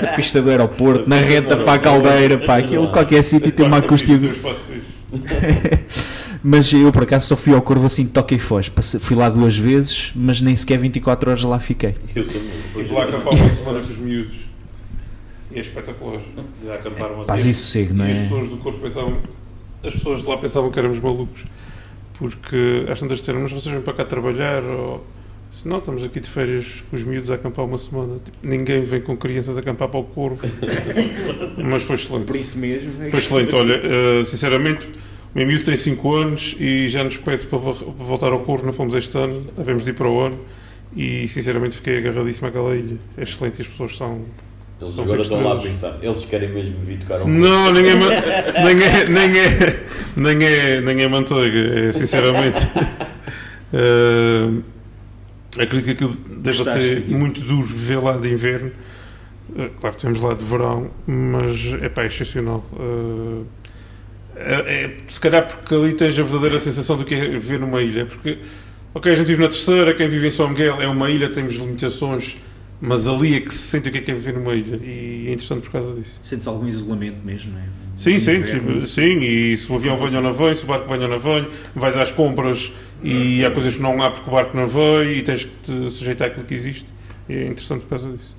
[0.03, 3.79] Na pista do aeroporto, na reta para a caldeira, pá, aquilo, qualquer sítio tem uma
[3.79, 4.19] acústica.
[6.43, 8.73] Mas eu por acaso só fui ao Corvo assim de toque e foz.
[9.01, 11.95] Fui lá duas vezes, mas nem sequer 24 horas lá fiquei.
[12.15, 12.49] Eu também.
[12.67, 14.37] Estive lá a acampar uma semana com os miúdos.
[15.51, 16.21] E é espetacular.
[16.65, 18.23] Já acamparam umas Paz e sossego, não E as é?
[18.23, 19.19] pessoas do corpo pensavam.
[19.85, 21.45] As pessoas de lá pensavam que éramos malucos.
[22.15, 24.63] Porque às tantas disseram, mas vocês vêm para cá trabalhar?
[24.63, 25.05] Ou...
[25.65, 28.19] Não, estamos aqui de férias com os miúdos a acampar uma semana.
[28.25, 30.41] Tipo, ninguém vem com crianças a acampar para o corvo.
[31.63, 32.27] mas foi excelente.
[32.27, 33.03] Por isso mesmo.
[33.03, 33.55] é Foi excelente.
[33.55, 34.87] Olha, eh, sinceramente,
[35.35, 38.65] o meu miúdo tem 5 anos e já nos pede para para voltar ao corvo.
[38.65, 40.39] Não fomos este ano, devemos ir para o ano.
[40.97, 42.97] E sinceramente fiquei agarradíssimo àquela ilha.
[43.17, 44.25] É excelente e as pessoas são.
[44.81, 45.99] Eles São agora estão lá a pensar.
[46.03, 49.85] Eles querem mesmo vir tocar um Não, ninguém, nem, é, nem, é,
[50.17, 52.67] nem, é, nem é manteiga, é, sinceramente.
[53.73, 54.49] Eh,
[55.59, 58.71] acredito que aquilo deve ser muito duro viver lá de inverno.
[59.57, 62.65] Eh, claro, temos lá de verão, mas é pá, é excepcional.
[62.79, 63.43] Eh,
[64.37, 67.83] é, é- se calhar porque ali tens a verdadeira sensação do que é viver numa
[67.83, 68.07] ilha.
[68.07, 68.39] Porque,
[68.95, 71.55] ok, a gente vive na terceira, quem vive em São Miguel é uma ilha, temos
[71.57, 72.37] limitações,
[72.81, 74.77] mas ali é que se sente o que é, que é viver numa ilha.
[74.83, 76.21] E é interessante por causa disso.
[76.23, 77.65] Sentes algum isolamento mesmo, não é?
[77.97, 80.89] Sim, sim, sim, sim, e se o avião vem ou não vem, se o barco
[80.89, 84.33] vem ou não vem, vais às compras e há coisas que não há porque o
[84.33, 86.87] barco não veio e tens que te sujeitar àquilo que existe.
[87.29, 88.35] E é interessante por causa disso.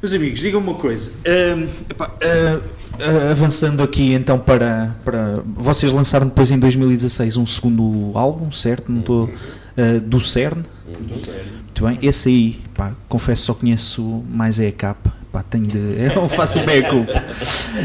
[0.00, 1.10] Meus amigos, digam uma coisa.
[1.26, 2.60] Ahm, epá, ah,
[3.00, 5.42] ah, avançando aqui então para, para.
[5.44, 8.92] Vocês lançaram depois em 2016 um segundo álbum, certo?
[8.92, 9.30] Não estou.
[9.76, 10.62] ah, do CERN.
[10.86, 11.98] Muito bem.
[12.00, 15.12] Esse aí, pá, confesso só conheço mais é a capa.
[15.32, 15.78] Pá, tenho de.
[16.14, 17.24] Eu faço bem a culpa.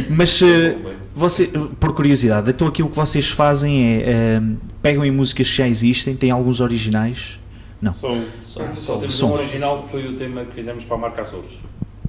[0.09, 0.77] Mas eh,
[1.15, 1.47] você,
[1.79, 4.41] por curiosidade, então aquilo que vocês fazem é.
[4.83, 7.39] Pegam em músicas que já existem, têm alguns originais.
[7.81, 7.91] Não.
[7.93, 9.29] São, Só, só temos Som.
[9.29, 11.49] um original que foi o tema que fizemos para a marca Açores.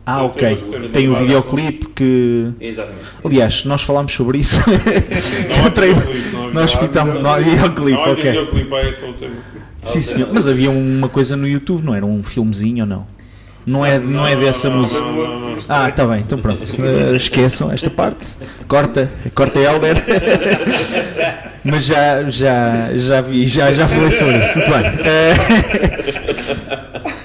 [0.07, 0.43] Ah, Não, ok.
[0.43, 2.51] tem o tema Tem o de- videoclipe que.
[2.61, 3.05] Exatamente.
[3.25, 4.61] Aliás, nós falámos sobre isso.
[5.57, 8.23] não Treino- videoclipe, não há não videoclipe, Não ok.
[8.23, 9.35] videoclipe, é só o tema.
[9.81, 10.27] Sim, sim.
[10.33, 13.07] Mas havia uma coisa no YouTube, não era um filmezinho ou não?
[13.67, 15.01] Não é, não é dessa não, música.
[15.01, 15.57] não, não, não.
[15.71, 16.69] Ah, está bem, então pronto.
[16.83, 18.27] Eh, esqueçam esta parte.
[18.69, 19.97] Corta, corta Helder.
[21.65, 24.59] Mas já, já, já vi, já, já falei sobre isso.
[24.59, 24.83] Muito bem.
[25.03, 25.35] Eh,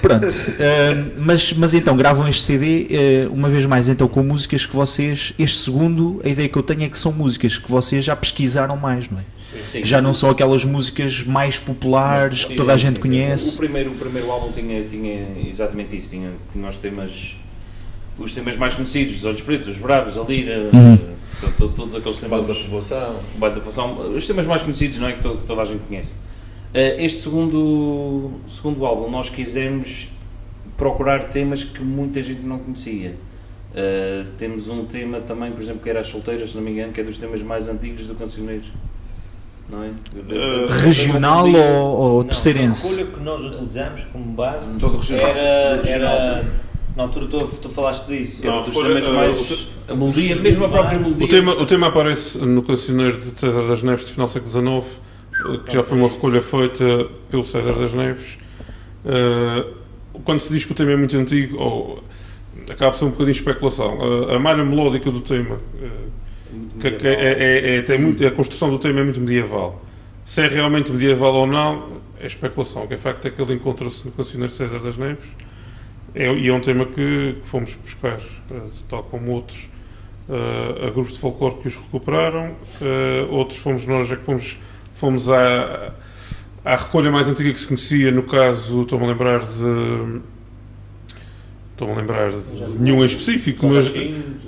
[0.00, 0.26] pronto.
[0.58, 4.74] Eh, mas, mas então, gravam este CD, eh, uma vez mais, então, com músicas que
[4.74, 5.34] vocês.
[5.38, 8.78] Este segundo, a ideia que eu tenho é que são músicas que vocês já pesquisaram
[8.78, 9.24] mais, não é?
[9.64, 9.84] Sim.
[9.84, 13.08] Já não são aquelas músicas mais populares que toda a gente sim, sim.
[13.08, 13.56] conhece.
[13.56, 17.36] O primeiro, o primeiro álbum tinha, tinha exatamente isso, tinha, tinha os temas
[18.20, 20.94] os temas mais conhecidos, os Olhos Pretos, os Bravos, a Lira, Uhum.
[20.94, 20.98] eh,
[21.40, 22.40] to- to- todos aqueles temas.
[22.40, 23.16] Banda da Povoação.
[23.34, 25.12] o Baile da Povoação, os temas mais conhecidos, não é?
[25.12, 26.14] Que, to- que toda a gente conhece.
[26.74, 30.08] Eh, Este segundo, segundo álbum, nós quisemos
[30.76, 33.14] procurar temas que muita gente não conhecia.
[33.74, 36.92] Eh, temos um tema também, por exemplo, que era As Solteiras, se não me engano,
[36.92, 38.64] que é dos temas mais antigos do Cancioneiro.
[39.68, 39.88] Não é?
[39.88, 41.56] Eh, Regional ou,
[41.98, 42.86] ou Não, terceirense?
[42.86, 45.30] A recolha que nós utilizamos como base Todo regional.
[45.30, 46.44] era, era.
[46.96, 48.44] Na altura tu, tu falaste disso.
[48.44, 49.68] Não, dos olha, temas eh, mais.
[49.88, 51.24] A melodia, mesmo a própria melodia.
[51.24, 54.50] O tema, o tema aparece no cancioneiro de César das Neves de final do século
[54.50, 55.00] XIX,
[55.54, 58.38] eh, que já foi uma recolha feita pelo César das Neves.
[59.04, 59.66] Eh,
[60.24, 62.02] Quando se diz que o tema é muito antigo, ou
[62.68, 63.98] acaba por ser um bocadinho de especulação.
[64.34, 65.56] A malha melódica do tema,
[66.80, 69.82] que, que é, é- é- tem muito, a construção do tema é muito medieval.
[70.24, 72.84] Se é realmente medieval ou não, é especulação.
[72.84, 75.24] O que é facto é que ele encontra-se no cancioneiro de César das Neves
[76.14, 78.18] é, e é um tema que, que fomos buscar,
[78.50, 78.54] eh,
[78.88, 79.68] tal como outros,
[80.28, 84.58] eh, a grupos de folclore que os recuperaram, eh, outros fomos nós é que fomos,
[84.94, 85.92] fomos à,
[86.64, 90.20] à recolha mais antiga que se conhecia, no caso, estou-me a lembrar de.
[91.72, 93.90] Estou-me a lembrar de nenhum em específico, mas,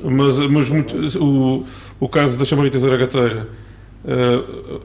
[0.05, 0.95] mas, mas muito,
[1.25, 1.65] o,
[1.99, 3.49] o caso da Chamarita Zaragateira
[4.05, 4.81] eh,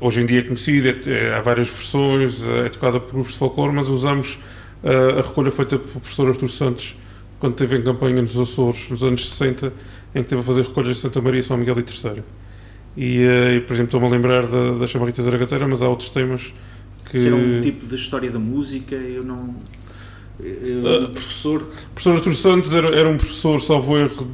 [0.00, 3.38] hoje em dia é conhecido, é- é- há várias versões, é tocada por grupos de
[3.38, 4.38] folclore, mas usamos
[4.90, 6.96] a recolha feita pelo professor Artur Santos
[7.38, 9.72] quando esteve em campanha nos Açores, nos anos 60, em
[10.14, 12.24] que esteve a fazer recolhas de Santa Maria, São Miguel e Terceira.
[12.96, 16.08] E, eh, e, por exemplo, estou-me a lembrar da, da Chamarita Zaragateira, mas há outros
[16.08, 16.54] temas
[17.10, 17.18] que...
[17.18, 19.54] Ser um tipo da história da música, eu não.
[20.40, 21.62] eu- Ah, o professor.
[21.62, 24.28] O professor Artur Santos era, era um professor, salvo erro,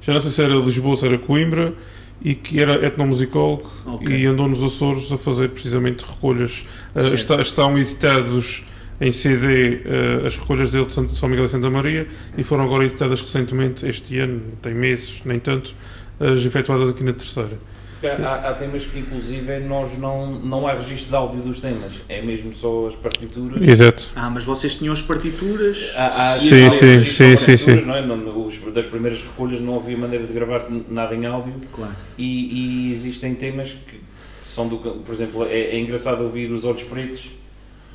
[0.00, 1.74] já não sei se era Lisboa, se era Coimbra,
[2.22, 4.16] e que era etnomusicólogo Ok.
[4.16, 6.64] e andou nos Açores a fazer precisamente recolhas.
[6.94, 8.64] Uh, está, estão editados
[9.00, 9.76] em CD
[10.22, 12.06] uh, as recolhas dele de São Miguel e Santa Maria
[12.36, 15.74] e foram agora editadas recentemente, este ano, tem meses, nem tanto,
[16.18, 17.58] as efetuadas aqui na terceira.
[18.00, 22.22] Há, há temas que, inclusive, nós não, não há registro de áudio dos temas, é
[22.22, 23.60] mesmo só as partituras.
[23.60, 24.12] Exato.
[24.14, 25.92] Ah, mas vocês tinham as partituras.
[25.96, 27.74] Há, há Sim, sim, sim, sim, sim.
[27.84, 28.02] Não é?
[28.06, 31.92] Os- das primeiras recolhas não havia maneira de gravar nada em áudio Claro.
[32.16, 34.00] e, e existem temas que
[34.46, 34.76] são do.
[34.78, 37.28] Por exemplo, é, é engraçado ouvir os Olhos Pretos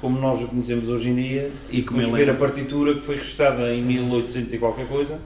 [0.04, 2.32] como nós o conhecemos hoje em dia e como ver é.
[2.32, 5.18] a partitura que foi registada em 1800 e qualquer coisa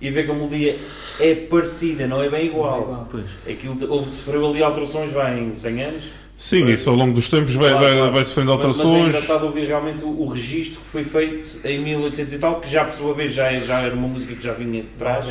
[0.00, 0.76] e ver que a melodia
[1.20, 3.06] é parecida, não é bem igual.
[3.08, 3.24] Pois.
[3.48, 6.04] Aquilo de- houve, sofreu ali alterações vai em 100 anos.
[6.36, 8.12] Sim, isso ao longo dos tempos vai, Claro, vai, claro.
[8.12, 9.06] vai sofrendo Mas- Mas é alterações.
[9.06, 12.84] engraçado ouvir realmente o, o registro que foi feito em 1800 e tal, que já
[12.84, 15.26] por sua vez já, é- já era uma música que já vinha de trás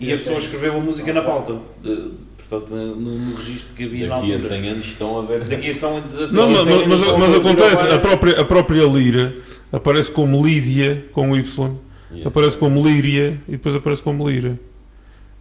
[0.00, 1.56] e a pessoa escreveu a música na pauta.
[1.82, 2.12] De-
[2.48, 4.48] portanto, no, no registro que havia na Daqui a altura.
[4.54, 5.44] 100 anos estão a ver.
[5.44, 9.34] Daqui a são 16 Não, mas, mas, mas- mas acontece, a própria, a própria Lira
[9.72, 11.76] aparece como Lídia, com Y,
[12.10, 12.28] Yeah.
[12.28, 14.56] aparece como Líria e depois aparece como Lira.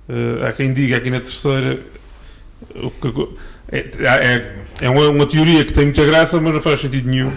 [0.10, 1.80] Eh, há quem diga aqui na terceira
[2.76, 3.28] o que-
[3.72, 7.32] é, é, é uma, uma teoria que tem muita graça, mas não faz sentido nenhum.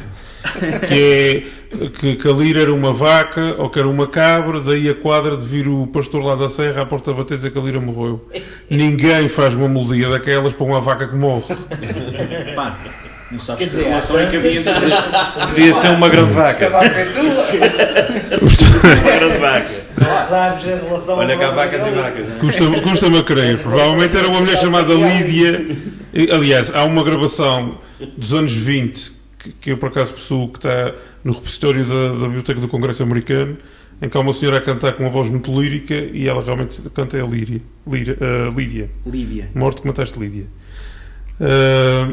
[0.86, 4.88] Que é que, que a Lira era uma vaca ou que era uma cabra, daí
[4.88, 7.58] a quadra de vir o pastor lá da serra à porta bater e dizer que
[7.58, 8.24] a Lira morreu.
[8.70, 11.42] Ninguém faz uma melodia daquelas para uma vaca que morre.
[12.54, 12.78] Pá,
[13.30, 14.72] não sabes Quer que dizer, relação é que havia entre
[15.48, 16.54] Podia ser uma grande vaca.
[16.70, 17.22] Cavaco é tua.
[18.40, 19.70] Uma grande vaca.
[20.00, 22.28] Não sabes a relação Olha cá, vacas e vacas.
[22.28, 22.36] né?
[22.40, 23.58] Custa- Custa-me a crer.
[23.58, 25.66] Provavelmente era uma mulher chamada Lídia.
[26.32, 27.78] Aliás, há uma gravação
[28.16, 29.15] dos anos 20
[29.46, 33.02] que, que eu por acaso possuo, que está no repositório da, da Biblioteca do Congresso
[33.02, 33.56] Americano,
[34.00, 36.80] em que há uma senhora a cantar com uma voz muito lírica e ela realmente
[36.90, 38.90] canta é a Líria, Líria, ah, Lídia.
[39.06, 39.50] Lívia.
[39.54, 40.46] Morte que mataste Lídia.
[41.40, 42.12] Ah,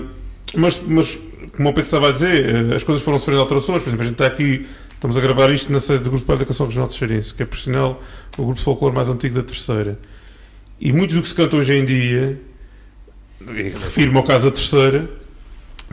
[0.56, 1.18] mas, mas,
[1.56, 3.82] como o Pedro estava a dizer, eh, as coisas foram sofrendo alterações.
[3.82, 6.34] Por exemplo, a gente está aqui, estamos a gravar isto na sede do Grupo de
[6.34, 8.02] Educação Regional de Xarense, que é, por sinal,
[8.38, 10.00] o grupo de folclore mais antigo da terceira.
[10.80, 12.40] E muito do que se canta hoje em dia,
[13.82, 15.10] refiro-me ao caso da terceira,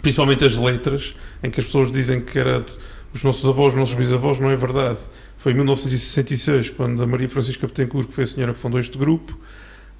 [0.03, 2.65] principalmente as letras, em que as pessoas dizem que era
[3.13, 4.99] os nossos avós, os nossos bisavós, não é verdade.
[5.37, 8.97] Foi em 1966, quando a Maria Francisca Betancourt, que foi a senhora que fundou este
[8.97, 9.39] grupo,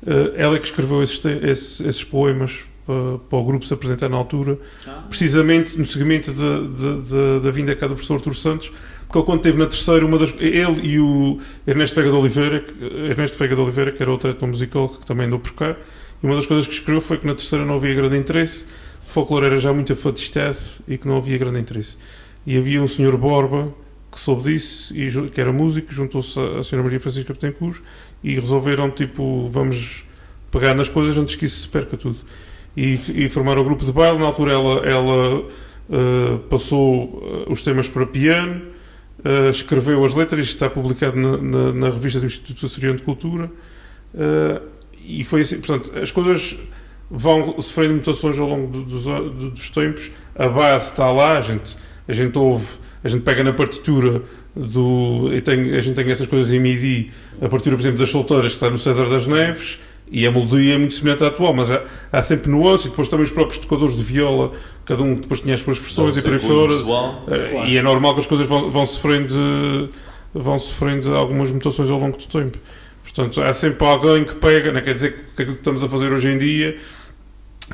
[0.07, 2.53] eh, ela é que escreveu esses, esses, esses poemas
[2.87, 4.59] para, para o grupo se apresentar na altura,
[5.09, 8.71] precisamente no seguimento da, da, da, da vinda cá do professor Artur Santos,
[9.07, 12.61] porque ele quando esteve na terceira, uma das, ele e o Ernesto Veiga de Oliveira,
[12.61, 15.75] que- Ernesto Veiga de Oliveira, que era outro etnomusicólogo que também andou por cá,
[16.23, 18.67] e uma das coisas que escreveu foi que na terceira não havia grande interesse,
[19.11, 21.97] folclore era já muito afatistado e que não havia grande interesse.
[22.47, 23.75] E havia um senhor Borba
[24.13, 27.81] que soube disso, e, que era músico, juntou-se à senhora Maria Francisca Betancourt
[28.25, 30.05] e resolveram, tipo, vamos
[30.51, 32.17] pegar nas coisas antes que isso se perca tudo.
[32.77, 34.19] E, e formaram o grupo de baile.
[34.19, 35.45] Na altura ela, ela
[35.91, 38.63] eh, passou eh, os temas para piano,
[39.25, 43.51] eh, escreveu as letras, está publicado na, na- na revista do Instituto Açoriano de Cultura.
[44.15, 44.61] eh,
[45.05, 46.57] e foi assim, portanto, as coisas
[47.11, 50.11] vão sofrendo mutações ao longo do- dos, do- dos tempos.
[50.35, 52.67] A base está lá, a gente, a gente ouve,
[53.03, 54.23] a gente pega na partitura
[54.55, 55.31] do.
[55.33, 58.49] e tem- a gente tem essas coisas em MIDI, a partitura, por exemplo, das solteiras
[58.53, 59.79] que está no César das Neves.
[60.13, 63.07] E a melodia é muito semelhante à atual, mas há, há sempre nuances, e depois
[63.07, 64.51] também os próprios tocadores de viola,
[64.85, 66.73] cada um depois tinha as suas versões e por aí fora.
[67.29, 69.89] Eh, E é normal que as coisas vão, vão sofrendo
[70.35, 72.59] vão sofrendo algumas mutações ao longo do tempo.
[73.05, 76.13] Portanto, há sempre alguém que pega, não quer dizer que aquilo que estamos a fazer
[76.13, 76.77] hoje em dia,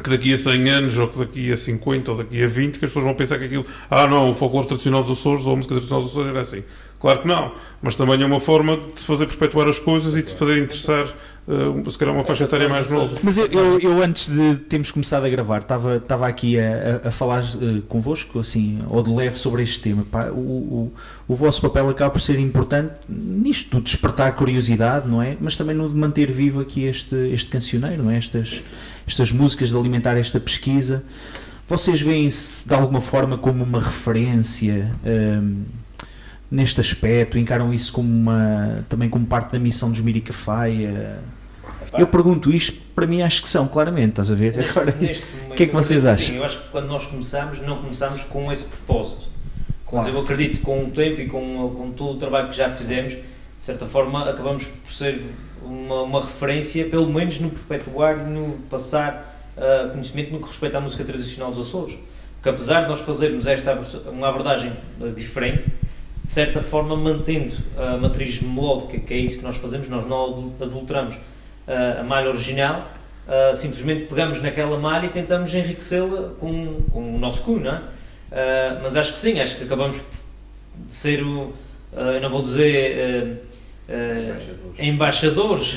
[0.02, 2.84] que daqui a 100 anos, ou que daqui a 50, ou daqui a 20, que
[2.84, 5.56] as pessoas vão pensar que aquilo, ah não, o folclore tradicional dos Açores, ou a
[5.56, 6.62] música tradicional dos Açores era assim.
[6.98, 10.32] Claro que não, mas também é uma forma de fazer perpetuar as coisas e de
[10.34, 11.06] fazer interessar,
[11.46, 13.14] eh, se calhar, uma faixa etária mais nova.
[13.22, 17.10] Mas eu, eu, eu, antes de termos começado a gravar, estava, estava aqui a, a,
[17.10, 20.04] falar eh, convosco, assim, ou de leve sobre este tema.
[20.10, 20.92] Pá, o, o,
[21.28, 25.36] o vosso papel acaba por ser importante nisto, do despertar curiosidade, não é?
[25.38, 28.16] Mas também no de manter vivo aqui este, este cancioneiro, não é?
[28.16, 28.62] Estas,
[29.06, 31.04] estas músicas, de alimentar esta pesquisa.
[31.68, 35.64] Vocês veem-se de alguma forma como uma referência hum,
[36.50, 37.38] neste aspecto?
[37.38, 41.18] Encaram isso como uma, também como parte da missão dos Miricafaia?
[41.96, 44.56] Eu pergunto isto, para mim acho que são, claramente, estás a ver?
[44.56, 44.90] Neste- Agora,
[45.50, 46.36] o que é que vocês sim, acham?
[46.36, 49.28] eu acho que quando nós começamos, não começamos com esse propósito.
[49.86, 50.06] Claro.
[50.06, 52.68] Mas eu acredito que com o tempo e com, com todo o trabalho que já
[52.68, 53.20] fizemos, de
[53.64, 55.22] certa forma, acabamos por ser
[55.66, 60.80] uma, uma referência, pelo menos no perpetuar no passar ah, conhecimento no que respeita à
[60.80, 61.96] música tradicional dos Açores.
[62.34, 63.78] Porque apesar de nós fazermos esta
[64.10, 65.66] uma abordagem ah, diferente,
[66.24, 70.24] de certa forma mantendo a matriz melódica, que é isso que nós fazemos, nós não
[70.24, 71.16] adul- adulteramos
[71.68, 72.88] a malha original,
[73.54, 78.78] simplesmente pegamos naquela malha e tentamos enriquecê-la com, com o nosso cu, não é?
[78.82, 81.52] mas acho que sim, acho que acabamos de ser o,
[81.92, 83.42] eu não vou dizer
[83.88, 85.76] Uh, embaixadores,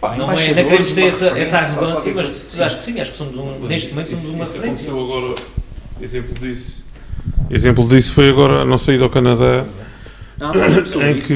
[0.00, 2.62] Pá, não é, não queremos ter essa, essa arrogância, mas sim.
[2.62, 4.90] acho que sim, acho que somos um, neste momento somos isso, uma isso referência.
[4.90, 5.34] agora,
[6.00, 6.84] exemplo disso,
[7.48, 9.64] exemplo disso foi agora a nossa ida ao Canadá,
[10.40, 11.34] ah, em que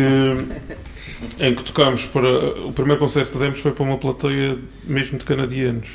[1.38, 5.25] em que tocámos para o primeiro concerto que demos foi para uma plateia mesmo de
[5.25, 5.88] canadianos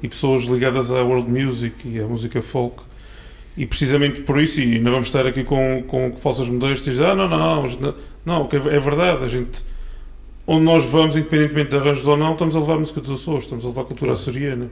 [0.00, 2.80] e pessoas ligadas à world music e à música folk
[3.56, 7.28] e precisamente por isso, e não vamos estar aqui com, com falsas modéstias, ah, não,
[7.28, 9.64] não, não, não, é verdade, a gente,
[10.46, 13.64] onde nós vamos, independentemente de arranjos ou não, estamos a levar música dos Açores, estamos
[13.64, 14.70] a levar cultura açoriana.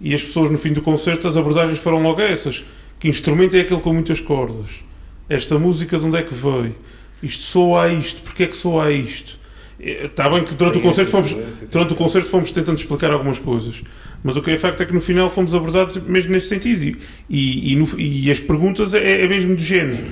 [0.00, 2.64] E as pessoas, no fim do concerto, as abordagens foram logo essas.
[2.98, 4.84] Que instrumento é aquele com muitas cordas?
[5.28, 6.74] Esta música de onde é que veio?
[7.22, 9.38] Isto soa a isto, porque é que soa a isto?
[9.78, 11.36] Está bem que durante o concerto fomos,
[11.70, 13.82] durante o concerto fomos tentando explicar algumas coisas,
[14.24, 16.98] mas o que é facto é que no final fomos abordados mesmo nesse sentido.
[17.30, 20.04] E, e, no, e as perguntas é, é, mesmo do género.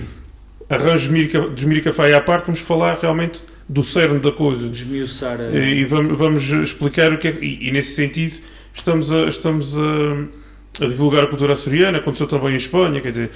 [0.68, 1.08] Arranjos
[1.54, 4.68] dos Miricafai à parte, vamos falar realmente do cerne da coisa.
[4.68, 5.50] Desmiuçar a...
[5.56, 7.38] E, e vamos, vamos, explicar o que é.
[7.40, 8.36] E, e, nesse sentido,
[8.74, 9.26] estamos a.
[9.26, 13.30] Estamos a, a divulgar a cultura açoriana, aconteceu também em Espanha, quer dizer,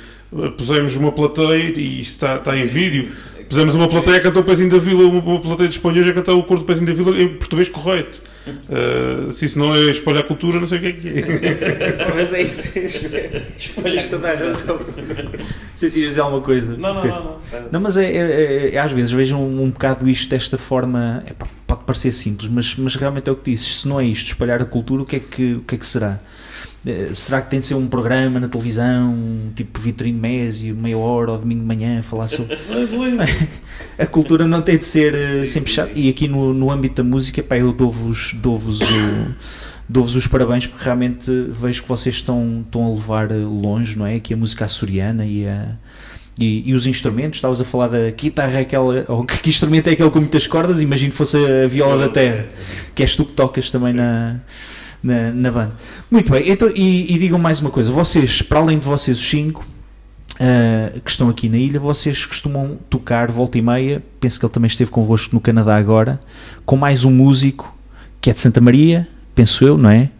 [0.58, 3.08] pusemos uma plateia e isso está, está em vídeo,
[3.50, 6.34] Pusemos uma plateia a cantar o Pezinho da Vila, uma plateia de espanhóis a cantar
[6.34, 8.22] o coro do Pezinho da Vila em português correto.
[8.46, 12.12] Uh, se isso não é espalhar cultura, não sei o que é que é.
[12.14, 12.79] Mas é isso,
[13.59, 14.79] espalhaste toda a razão.
[14.79, 16.76] Não sei se ias dizer alguma coisa.
[16.76, 17.11] Não, não, não.
[17.12, 17.38] Não,
[17.72, 21.22] não mas é, é, é, é, às vezes vejo um, um bocado isto desta forma,
[21.26, 21.33] é,
[21.66, 23.81] pode parecer simples, mas, mas realmente é o que dizes.
[23.81, 25.87] Se não é isto, espalhar a cultura, o que é que, o que, é que
[25.87, 26.18] será?
[26.86, 29.14] Eh, será que tem de ser um programa na televisão,
[29.54, 32.56] tipo Vitrine Mésio, meia hora ou domingo de manhã, falar sobre.
[33.98, 35.92] a cultura não tem de ser eh, sim, sempre chata.
[35.94, 38.80] E aqui no, no âmbito da música, pá, eu dou-vos dou -vos
[39.88, 44.14] dou os parabéns porque realmente vejo que vocês estão, estão a levar longe, não é?
[44.14, 45.76] Aqui a música açoriana e a.
[46.38, 49.92] E, e, os instrumentos, estavas a falar da guitarra, é aquela, ou que instrumento é
[49.92, 50.80] aquele com muitas cordas?
[50.80, 52.46] Imagino que fosse a viola da terra,
[52.94, 54.40] que és tu que tocas também na,
[55.02, 55.72] na, na banda.
[56.10, 59.28] Muito bem, então, e, e digam mais uma coisa: vocês, para além de vocês, os
[59.28, 59.64] cinco
[60.34, 64.02] uh, que estão aqui na ilha, vocês costumam tocar volta e meia.
[64.20, 66.20] Penso que ele também esteve convosco no Canadá agora,
[66.64, 67.76] com mais um músico
[68.20, 70.10] que é de Santa Maria, penso eu, não é?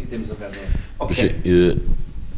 [0.00, 0.36] E temos o
[0.98, 1.34] Ok.
[1.44, 1.76] Eh,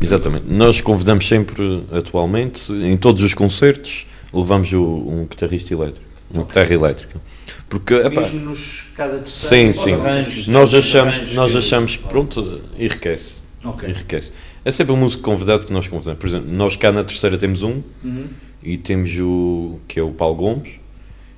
[0.01, 0.47] exatamente.
[0.49, 6.63] Nós convidamos sempre, atualmente, em todos os concertos, levamos o, um guitarrista elétrico, uma okay.
[6.63, 7.21] guitarra elétrica.
[7.69, 9.95] Porque, epá, Mesmo nos cada terceiro, sim, sim.
[9.95, 13.43] Arranjos, nós achamos, nós achamos que pronto, enriquece.
[13.65, 13.91] Okay.
[13.91, 14.33] enriquece.
[14.65, 16.19] É sempre um músico convidado que nós convidamos.
[16.19, 18.27] Por exemplo, nós cá na terceira temos um uhum.
[18.63, 20.73] e temos o que é o Paulo Gomes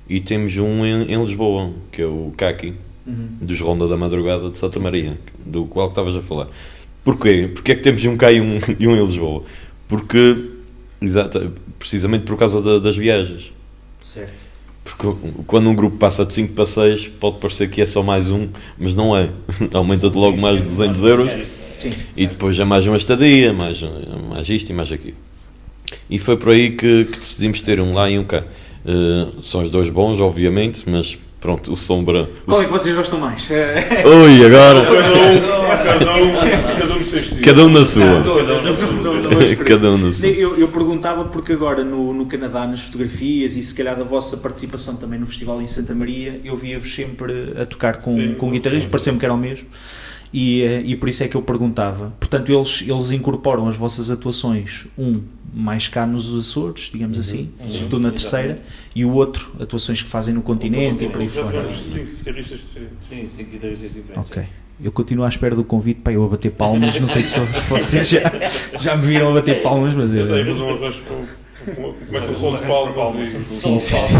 [0.09, 2.73] e temos um em, em Lisboa, que é o Kaki,
[3.05, 3.29] uhum.
[3.41, 6.47] dos Ronda da Madrugada de Santa Maria, do qual estavas a falar.
[7.03, 7.49] Porquê?
[7.53, 9.43] Porque é que temos um cá e um, e um em Lisboa?
[9.87, 10.51] Porque,
[11.01, 13.53] exato, precisamente por causa da, das viagens.
[14.03, 14.46] Certo.
[14.95, 18.29] Porque quando um grupo passa de 5 para 6, pode parecer que é só mais
[18.29, 18.47] um,
[18.79, 19.29] mas não é.
[19.73, 21.31] Aumenta-te logo mais de 200 euros
[22.15, 23.83] e depois é mais uma estadia, mais,
[24.29, 25.17] mais isto e mais aquilo.
[26.09, 28.43] E foi por aí que, que decidimos ter um lá e um cá.
[28.85, 32.27] Uh, são os dois bons, obviamente, mas Pronto, o Sombra.
[32.45, 33.47] Qual é que vocês gostam mais?
[33.49, 34.83] Ui, agora.
[34.83, 36.96] Cada um, cada um, cada um
[37.69, 38.23] na sua.
[39.65, 40.27] Cada um na sua.
[40.27, 44.37] Eu, eu perguntava porque agora no, no Canadá, nas fotografias e se calhar da vossa
[44.37, 48.51] participação também no festival em Santa Maria, eu via-vos sempre a tocar com, sim, com
[48.51, 49.67] guitarristas, pareceu-me que era o mesmo.
[50.33, 52.13] E, eh, e por isso é que eu perguntava.
[52.19, 55.21] Portanto, eles, eles incorporam as vossas atuações, um
[55.53, 57.21] mais cá nos Açores, digamos uhum.
[57.21, 57.71] assim, uhum.
[57.71, 58.71] sobretudo na terceira, Exatamente.
[58.95, 61.67] e o outro, atuações que fazem no continente e por aí fora.
[61.73, 62.97] Cinco guitarristas diferentes.
[63.01, 64.29] Sim, cinco guitarristas diferentes.
[64.29, 64.43] Ok.
[64.83, 66.99] Eu continuo à espera do convite para eu a bater palmas.
[66.99, 68.21] Não sei se vocês já,
[68.77, 70.27] já me viram a bater palmas, mas eu.
[71.75, 74.15] Como é que o som de palmas sim, sim, sim.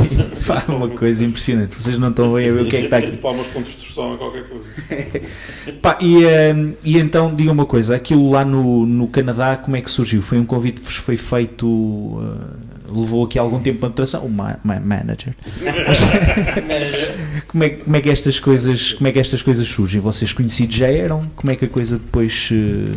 [0.45, 1.81] Pá, uma coisa impressionante.
[1.81, 3.15] Vocês não estão bem a ver o que é que está aqui.
[3.17, 4.65] Palmas com distorção é qualquer coisa.
[5.81, 9.81] Pá, e, uh, e então, diga uma coisa: aquilo lá no, no Canadá, como é
[9.81, 10.21] que surgiu?
[10.21, 12.19] Foi um convite que vos foi feito.
[12.89, 15.33] Levou aqui algum tempo para a O ma ma manager.
[17.47, 19.99] como, é, como, é que estas coisas, como é que estas coisas surgem?
[19.99, 21.29] Vocês conhecidos já eram?
[21.35, 22.49] Como é que a coisa depois.
[22.51, 22.95] Uh,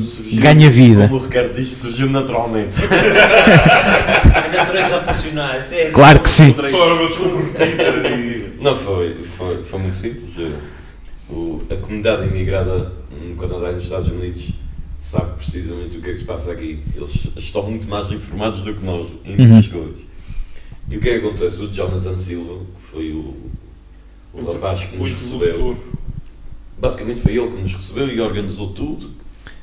[0.00, 1.08] Surgiu, ganha vida.
[1.08, 2.78] Como o Ricardo diz, surgiu naturalmente.
[4.34, 5.56] a natureza a funcionar.
[5.56, 6.54] É, é, claro que sim.
[8.60, 10.52] Não, foi, foi, foi muito simples.
[11.28, 14.48] O, a comunidade imigrada no Canadá e nos Estados Unidos
[15.04, 16.80] sabe precisamente o que é que se passa aqui.
[16.96, 19.82] Eles estão muito mais informados do que nós em muitas uhum.
[19.82, 20.00] coisas.
[20.90, 21.62] E o que é que acontece?
[21.62, 23.34] O Jonathan Silva, que foi o,
[24.32, 25.76] o rapaz que nos recebeu.
[26.78, 29.10] Basicamente foi ele que nos recebeu e organizou tudo.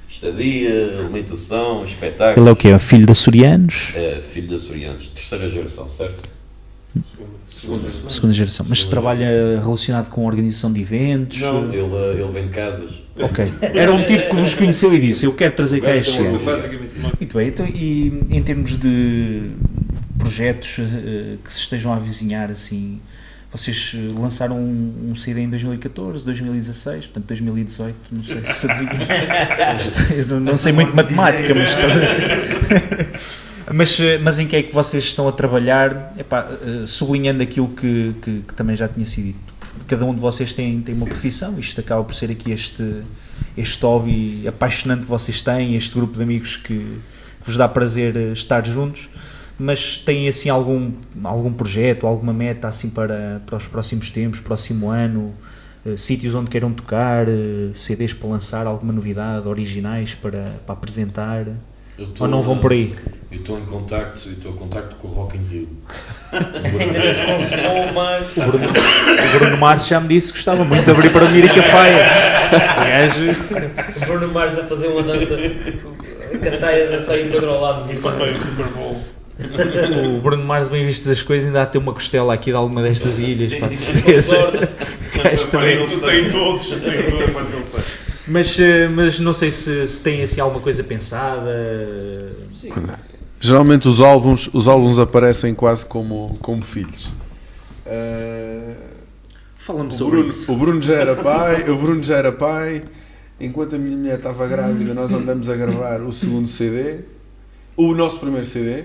[0.08, 2.44] Estadia, alimentação, espetáculo.
[2.44, 2.68] Ele é o quê?
[2.70, 3.96] É filho de açorianos?
[3.96, 5.08] É, filho de açorianos.
[5.10, 6.30] Terceira geração, certo?
[7.50, 7.90] Segunda.
[8.10, 8.66] Segunda geração.
[8.68, 11.40] Mas Segunda trabalha relacionado com a organização de eventos?
[11.40, 12.92] Não, ele, ele vem de casas.
[13.20, 13.46] Ok.
[13.62, 16.40] Era um tipo que vos conheceu e disse: Eu quero trazer cá este ano.
[16.40, 17.48] Muito bem.
[17.48, 19.52] Então, e em termos de
[20.18, 23.00] projetos uh, que se estejam a avizinhar, assim,
[23.52, 28.88] vocês eh, lançaram um, um, CD em 2014, 2016, portanto 2018, não sei se sabia.
[30.26, 32.02] não, não sei muito matemática, mas estás a
[33.74, 36.14] mas, eh, mas em que é que vocês estão a trabalhar?
[36.18, 39.54] Epá, eh, sublinhando aquilo que, que, que, também já tinha sido dito.
[39.88, 43.04] Cada um de vocês tem, tem uma profissão, isto acaba por ser aqui este,
[43.58, 48.16] este hobby apaixonante que vocês têm, este grupo de amigos que, que vos dá prazer
[48.34, 49.10] estar juntos
[49.60, 50.92] mas têm assim algum,
[51.24, 55.36] algum projeto, alguma meta assim para, para os próximos tempos, próximo ano,
[55.98, 57.28] sítios onde queiram tocar,
[57.76, 61.46] CDs para lançar, alguma novidade, originais para, para apresentar?
[62.20, 62.96] Ou não vão por aí?
[63.32, 65.70] Eu estou em contacto, estou em contacto com o Rock in Rio.
[68.36, 71.30] o Bruno, o Bruno Mars já me disse que gostava muito de abrir para o
[71.30, 72.10] Mirica Faia.
[73.96, 75.38] O Bruno Mars a fazer uma dança,
[76.44, 78.00] cantar e a dançar e o Pedro ao lado.
[78.00, 79.02] Super Bowl
[80.18, 82.56] o Bruno Mars, bem vistas as coisas, ainda há de ter uma costela aqui de
[82.56, 84.36] alguma destas ilhas, para certeza.
[85.50, 85.88] também.
[85.88, 86.80] Tem todos, tem
[87.10, 88.01] todos.
[88.28, 91.52] Mas, eh, mas não sei se, se tem assim alguma coisa pensada.
[92.54, 92.70] Sim.
[93.40, 97.08] Geralmente os álbuns, os álbuns aparecem quase como, como filhos.
[97.86, 98.76] Uh,
[99.56, 100.52] Fala-me sobre Bruno, isso.
[100.52, 102.84] O Bruno já era pai, o Bruno já era pai.
[103.40, 107.00] Enquanto a minha mulher estava grávida, nós andamos a gravar o segundo CD,
[107.76, 108.84] o nosso primeiro CD.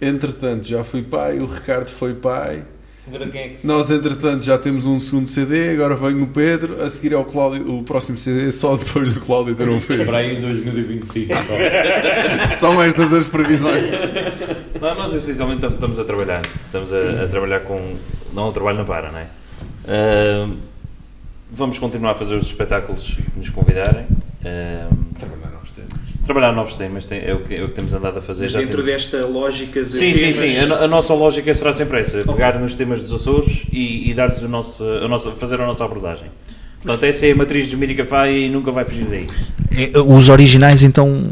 [0.00, 2.64] Entretanto, já fui pai, o Ricardo foi pai.
[3.12, 3.66] É se...
[3.66, 7.78] Nós, entretanto, já temos um segundo CD, agora vem o Pedro, a seguir ao Cláudio,
[7.78, 10.04] o próximo CD só depois do Cláudio ter um filho.
[10.04, 11.32] Para aí em 2025.
[12.58, 13.94] São estas as previsões.
[14.80, 16.42] Não, nós essencialmente estamos a trabalhar.
[16.64, 17.94] Estamos a, a trabalhar com.
[18.32, 19.26] Não o trabalho na para, não é?
[19.86, 20.56] Uh,
[21.52, 24.04] vamos continuar a fazer os espetáculos que nos convidarem.
[24.42, 25.45] Uh,
[26.26, 28.44] trabalhar novos temas é o que, é o que temos andado a fazer.
[28.44, 28.86] Mas dentro temos...
[28.86, 29.92] desta lógica de.
[29.92, 30.18] Sim, temas...
[30.18, 30.58] sim, sim.
[30.72, 34.42] A, a, nossa lógica será sempre essa: pegar nos temas dos Açores e, e dar-lhes
[34.42, 36.28] a nossa, a nossa, fazer a nossa abordagem.
[36.82, 39.26] Portanto, essa é a matriz dos Miricafai e nunca vai fugir daí.
[39.76, 41.28] É, os originais, então.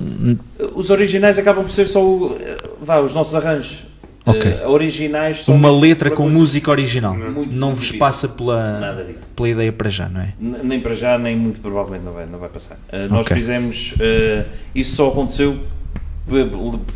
[0.75, 2.39] Os originais acabam por ser só o,
[2.81, 3.87] vá, os nossos arranjos.
[4.27, 4.53] Okay.
[4.53, 6.33] Uh, originais Uma letra com coisa...
[6.33, 7.15] música original.
[7.15, 7.99] Muito, não muito vos difícil.
[7.99, 9.07] passa pela,
[9.37, 10.33] pela ideia para já, não é?
[10.41, 12.77] N nem para já, nem muito provavelmente não vai, não vai passar.
[12.77, 13.37] Uh, nós okay.
[13.37, 13.93] fizemos.
[13.93, 15.59] Uh, isso só aconteceu,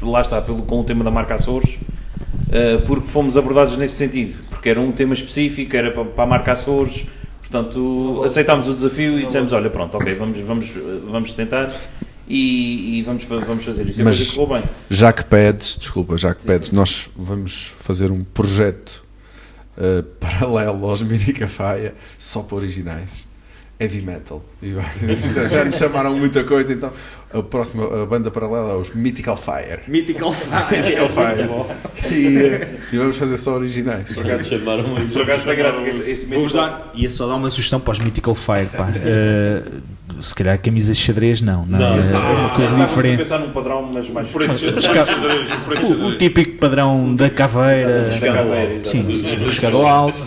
[0.01, 1.79] lá está, pelo, com o tema da marca Açores,
[2.87, 4.39] porque fomos abordados nesse sentido.
[4.49, 7.05] Porque era um tema específico, era para, para a marca Açores.
[7.41, 10.73] Portanto, aceitámos o desafio e dissemos: olha, pronto, ok, vamos, vamos,
[11.07, 11.71] vamos tentar
[12.29, 14.05] e, e, vamos, vamos fazer isso.
[14.05, 14.63] Mas bem.
[14.91, 16.49] já que pedes, desculpa, já que Sim.
[16.49, 19.05] pedes, nós vamos fazer um projeto
[19.77, 23.27] uh, paralelo aos Mirica Faia só para originais.
[23.81, 24.45] Heavy metal.
[25.33, 26.93] já, já nos chamaram muita coisa, então
[27.33, 29.83] a próxima a banda paralela é os Mythical Fire.
[29.87, 30.83] Mythical Fire.
[30.83, 32.13] Mythical Fire.
[32.13, 34.13] E, eh, e, vamos fazer só originais.
[34.13, 36.91] Por acaso chamaram Por acaso tem graça esse, esse Vamos dar.
[36.93, 38.67] Ia só dar uma sugestão para os Mythical Fire.
[38.67, 38.89] Pá.
[38.89, 39.81] Uh,
[40.21, 43.15] se calhar camisas de xadrez não, não, não, é, não, uma coisa diferente.
[43.15, 45.49] a pensar num padrão, mas mais preto, mas, xadrez,
[45.83, 49.05] o, o, típico padrão da caveira, da caveira sim,
[49.45, 50.19] pescado alto,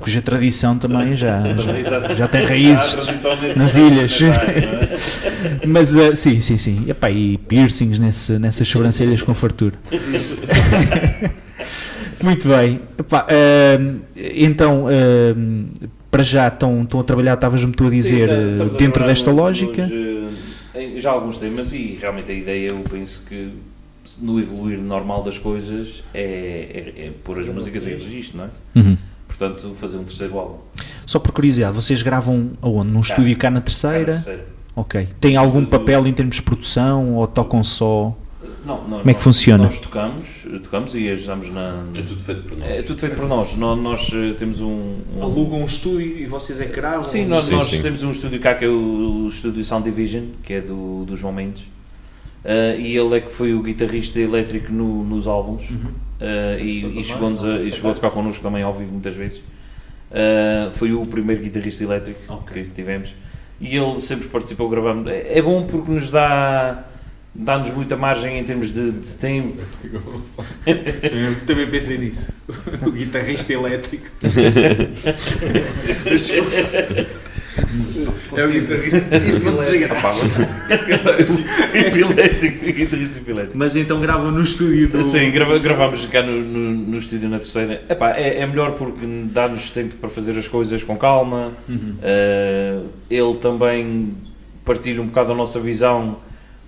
[0.00, 1.40] cuja tradição também já,
[1.82, 4.20] já, já tem raízes nas ilhas.
[4.22, 4.96] É?
[5.66, 6.84] mas uh, sim, sim, sim.
[6.86, 9.74] E, epá, e piercings nesse, nessas sobrancelhas com fartura.
[12.22, 12.80] Muito bem.
[12.98, 14.88] Epá, uh, então, uh,
[16.16, 19.30] para já estão, estão a trabalhar, estavas-me tu a dizer, Sim, eh, dentro a desta
[19.30, 19.86] lógica?
[19.86, 20.34] Nos,
[20.74, 23.52] eh, já alguns temas e realmente a ideia eu penso que
[24.22, 28.48] no evoluir normal das coisas é, é, é pôr as músicas em registro, não é?
[28.76, 28.96] Uhum.
[29.28, 30.58] Portanto, fazer um terceiro álbum.
[31.04, 32.90] Só por curiosidade, vocês gravam aonde?
[32.90, 33.98] Num cá, estúdio cá na terceira?
[33.98, 34.46] Cá na terceira.
[34.74, 35.08] Ok.
[35.20, 38.16] Tem algum papel em termos de produção ou tocam só?
[38.66, 39.62] Não, não, Como é que funciona?
[39.62, 41.84] Nós tocamos, tocamos e ajudamos na.
[41.94, 42.68] É tudo feito por nós.
[42.68, 43.54] É tudo feito por nós.
[43.54, 45.22] Nós, nós eh, temos um, um.
[45.22, 47.04] Alugam um estúdio e vocês é que gravam?
[47.04, 47.80] Sim, nós, sim, nós sim.
[47.80, 51.14] temos um estúdio cá que é o, o estúdio Sound Division, que é do, do
[51.14, 51.62] João Mendes.
[51.62, 55.76] Uh, e ele é que foi o guitarrista elétrico no, nos álbuns uhum.
[56.20, 59.38] uh, e, e chegou, a, e chegou a tocar connosco também ao vivo muitas vezes.
[59.38, 62.62] Uh, foi o primeiro guitarrista elétrico okay.
[62.64, 63.14] que, que tivemos
[63.60, 65.08] e ele sempre participou gravando.
[65.08, 66.84] É, é bom porque nos dá
[67.38, 69.62] dá-nos muita margem em termos de, de tempo.
[71.46, 72.32] Também pensei nisso.
[72.84, 74.06] O guitarrista elétrico.
[78.36, 78.98] É o guitarrista
[81.74, 82.64] epilético.
[82.64, 83.56] guitarrista epilético.
[83.56, 85.04] Mas então gravam no estúdio do.
[85.04, 87.82] Sim, grava, gravámos cá no, no, no estúdio na terceira.
[87.88, 91.52] Epá, é, é melhor porque dá-nos tempo para fazer as coisas com calma.
[91.68, 91.96] Uhum.
[91.98, 94.14] Uh, ele também
[94.64, 96.18] partilha um bocado a nossa visão.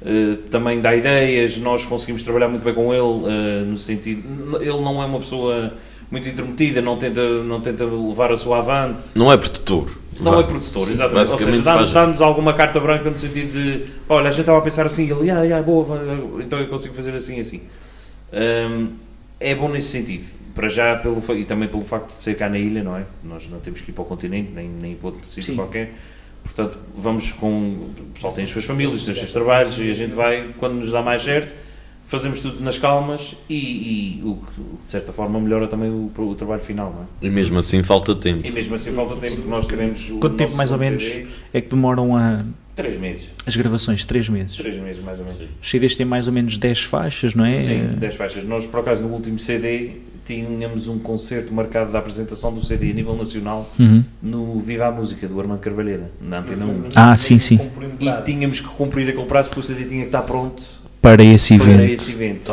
[0.01, 4.23] Uh, também dá ideias, nós conseguimos trabalhar muito bem com ele, uh, no sentido,
[4.61, 5.75] ele não é uma pessoa
[6.11, 9.19] muito intrometida, não tenta, não tenta levar a sua avante.
[9.19, 9.91] Não é protetor.
[10.21, 10.41] Não Vá.
[10.41, 11.31] é produtor, Sim, exatamente.
[11.31, 14.59] Ou seja, dá-nos dá alguma carta branca no sentido de, pá, olha, a gente estava
[14.59, 15.87] a pensar assim, ele, ah, yeah, boa,
[16.41, 17.63] então eu consigo fazer assim assim.
[18.33, 18.89] Um,
[19.39, 20.39] é bom nesse sentido.
[20.55, 23.05] Para já, pelo, e também pelo facto de ser cá na ilha, não é?
[23.23, 25.95] Nós não temos que ir para o continente, nem, nem para outro sítio qualquer.
[26.43, 27.49] Portanto, vamos com.
[27.49, 30.75] O pessoal tem as suas famílias, tem os seus trabalhos e a gente vai, quando
[30.75, 31.55] nos dá mais certo,
[32.09, 36.35] fazemos tudo nas calmas e, e o que de certa forma melhora também o, o,
[36.35, 37.07] trabalho final, não é?
[37.23, 38.45] E mesmo assim falta tempo.
[38.45, 40.03] E mesmo assim falta tempo, porque nós queremos.
[40.19, 41.27] Quanto tempo mais ou menos CD?
[41.53, 42.39] é que demoram a.
[42.75, 43.29] Três meses.
[43.45, 44.57] As gravações, três meses.
[44.57, 45.43] Três meses, mais ou menos.
[45.61, 47.59] Os CDs têm mais ou menos 10 faixas, não é?
[47.59, 48.45] Sim, 10 faixas.
[48.45, 49.97] Nós, por acaso, no último CD
[50.29, 54.05] tínhamos um concerto marcado da apresentação do CD a nível nacional uhum.
[54.23, 56.83] no Viva a Música do Armando Carvalheira, na Antena 1.
[56.95, 57.59] Ah, sim, sim.
[57.99, 60.63] E tínhamos que cumprir aquele prazo porque o CD tinha que estar pronto
[61.01, 61.77] para esse evento.
[61.77, 62.53] Para esse evento.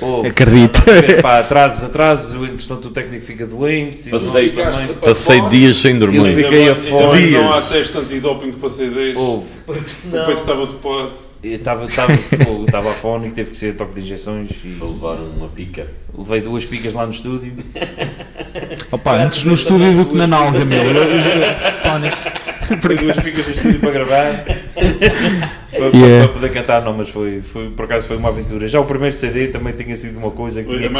[0.00, 0.80] Houve, Acredito.
[1.22, 4.08] Pá, atrasos, atrasos, entretanto o técnico fica doente.
[4.08, 4.54] Passei,
[5.00, 6.18] passei dias sem dormir.
[6.18, 7.30] Eu fiquei a fome.
[7.32, 9.16] Não há teste antidoping para CDs.
[9.16, 9.48] Houve.
[9.66, 11.26] O peito estava topado.
[11.42, 14.50] Estava, estava, estava afónico, teve que ser toque de injeções.
[14.64, 15.86] E Vou levar uma pica.
[16.16, 17.54] Levei duas picas lá no estúdio.
[18.90, 20.84] Opa, antes no estúdio do que na nalga, meu.
[21.82, 22.24] Fónix.
[22.80, 24.44] duas picas no estúdio para gravar.
[25.76, 26.24] para, yeah.
[26.24, 28.66] para, poder cantar, não, mas foi, foi, por acaso foi uma aventura.
[28.66, 30.90] Já o primeiro CD também tinha sido uma coisa que tinha,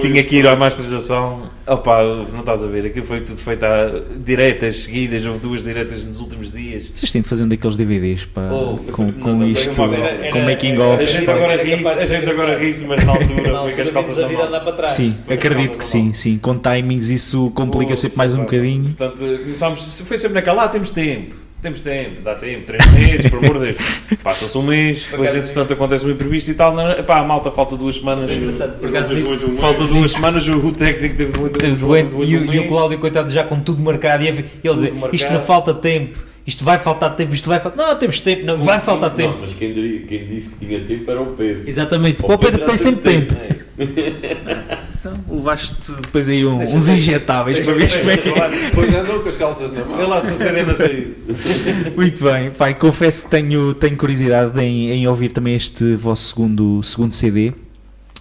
[0.00, 1.50] tinha que ir à masterização.
[1.66, 2.02] Opa,
[2.32, 6.20] não estás a ver, aquilo foi tudo feito a diretas seguidas, houve duas diretas nos
[6.20, 6.90] últimos dias.
[6.92, 10.78] Vocês têm de fazer um daqueles DVDs para, oh, com, com não, isto, com making
[10.78, 11.02] of.
[11.02, 14.16] A gente agora ri a gente agora ri mas na altura foi com as calças
[14.16, 14.50] na mão.
[14.50, 14.92] Para trás.
[14.92, 16.38] Sim, acredito que sim, sim.
[16.38, 18.84] Com timings isso complica sempre mais um bocadinho.
[18.94, 23.44] Portanto, começámos, foi sempre naquela, ah, temos tempo temos tempo, dá tempo, três meses, por
[23.44, 24.02] amor de Deus.
[24.22, 26.74] Passa-se um mês, depois entretanto acontece um imprevisto e tal.
[26.74, 27.02] Não, é?
[27.02, 28.30] pá, a malta falta duas semanas.
[28.78, 32.16] Por acaso disso, falta duas semanas, o técnico teve muito doente.
[32.16, 34.22] E, e o Cláudio, coitado, já com tudo marcado.
[34.22, 36.30] E ele dizer, isto não falta tempo.
[36.46, 37.86] Isto vai faltar tempo, isto vai faltar.
[37.86, 39.34] Não, temos tempo, não, vai faltar tempo.
[39.34, 41.68] Não, mas quem, diria, quem, disse que tinha tempo era o Pedro.
[41.68, 43.34] Exatamente, o, o Pedro, Pedro tem sempre tempo.
[43.34, 44.80] tempo.
[45.28, 48.70] Levaste depois aí um, uns injetáveis para ver como é que é.
[48.74, 49.96] Pois andou com as calças na mão.
[49.96, 51.14] Vê lá se o CD não saiu.
[51.96, 56.82] Muito bem, pai, confesso que tenho, tenho curiosidade em, em ouvir também este vosso segundo,
[56.82, 57.48] segundo CD.
[57.48, 57.54] Uh,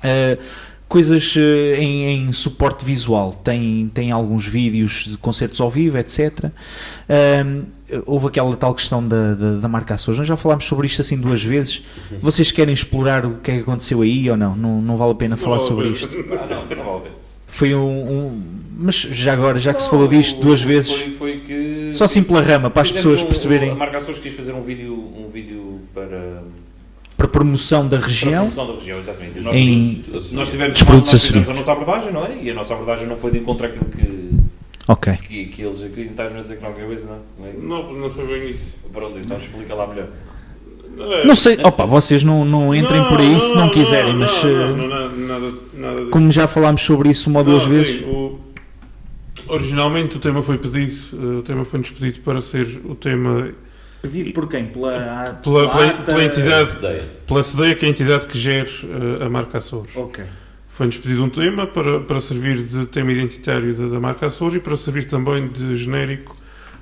[0.03, 0.37] eh,
[0.89, 6.45] coisas eh, em, em, suporte visual, tem, tem alguns vídeos de concertos ao vivo, etc.
[7.45, 7.63] Um,
[8.07, 11.83] houve aquela tal questão da, da, da, nós já falámos sobre isto assim duas vezes.
[12.11, 12.17] Uhum.
[12.19, 14.55] Vocês querem explorar o que é que aconteceu aí ou não?
[14.55, 16.09] Não, não vale a pena falar sobre isto.
[16.31, 17.15] Ah, não, não vale a pena.
[17.47, 18.41] Foi um, um,
[18.77, 20.91] Mas já agora, já que não, se falou disto duas vezes.
[20.91, 21.91] Foi, foi que.
[21.93, 23.71] Só assim pela rama, para as pessoas perceberem.
[23.71, 26.43] a marca Açores quis fazer um vídeo, um vídeo para
[27.19, 28.45] para promoção da região.
[28.45, 29.39] Para promoção da região, exatamente.
[29.41, 32.41] Nós, em nós tivemos, nós tivemos a nossa abordagem, não é?
[32.41, 34.29] E a nossa abordagem não foi de encontro àquilo que.
[34.87, 35.13] Ok.
[35.27, 37.19] Que, que eles queriam estar a dizer que não qualquer coisa, não?
[37.37, 38.79] Não, é não, não foi bem isso.
[38.93, 40.07] Pronto, então explica lá melhor.
[40.97, 44.19] É, não sei, opa, vocês não, não entrem não, por aí se não quiserem, não,
[44.19, 44.43] mas.
[44.43, 47.99] Não, não, nada, nada, como já falámos sobre isso uma ou duas vezes.
[47.99, 48.39] Sim, o,
[49.47, 53.51] originalmente o tema foi pedido, eh, o tema foi-nos pedido para ser o tema
[54.01, 54.67] Pedido por quem?
[54.67, 56.71] Pela, pela, pela, pela entidade,
[57.27, 59.95] pela CDEA, que é a entidade que gera uh, a marca Açores.
[59.95, 60.23] Ok.
[60.69, 64.59] Foi-nos pedido um tema para, para servir de tema identitário da, da marca Açores e
[64.59, 66.37] para servir também de genérico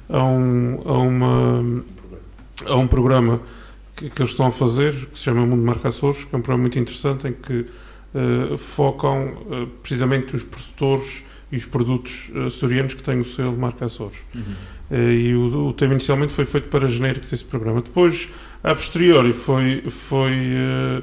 [0.07, 1.83] a um, a uma,
[2.67, 3.41] a um programa
[3.95, 6.41] que, que eles estão a fazer, que se chama Mundo Marca Açores, que é um
[6.41, 7.65] programa muito interessante em que
[8.13, 13.85] uh, focam uh, precisamente os produtores e os produtos açorianos que têm o selo Marca
[13.85, 14.17] Açores.
[14.35, 14.43] Uhum.
[14.89, 17.81] Eh, e o, o, tema inicialmente foi feito para genérico desse programa.
[17.81, 18.29] Depois,
[18.63, 21.01] a posteriori, foi, foi, eh,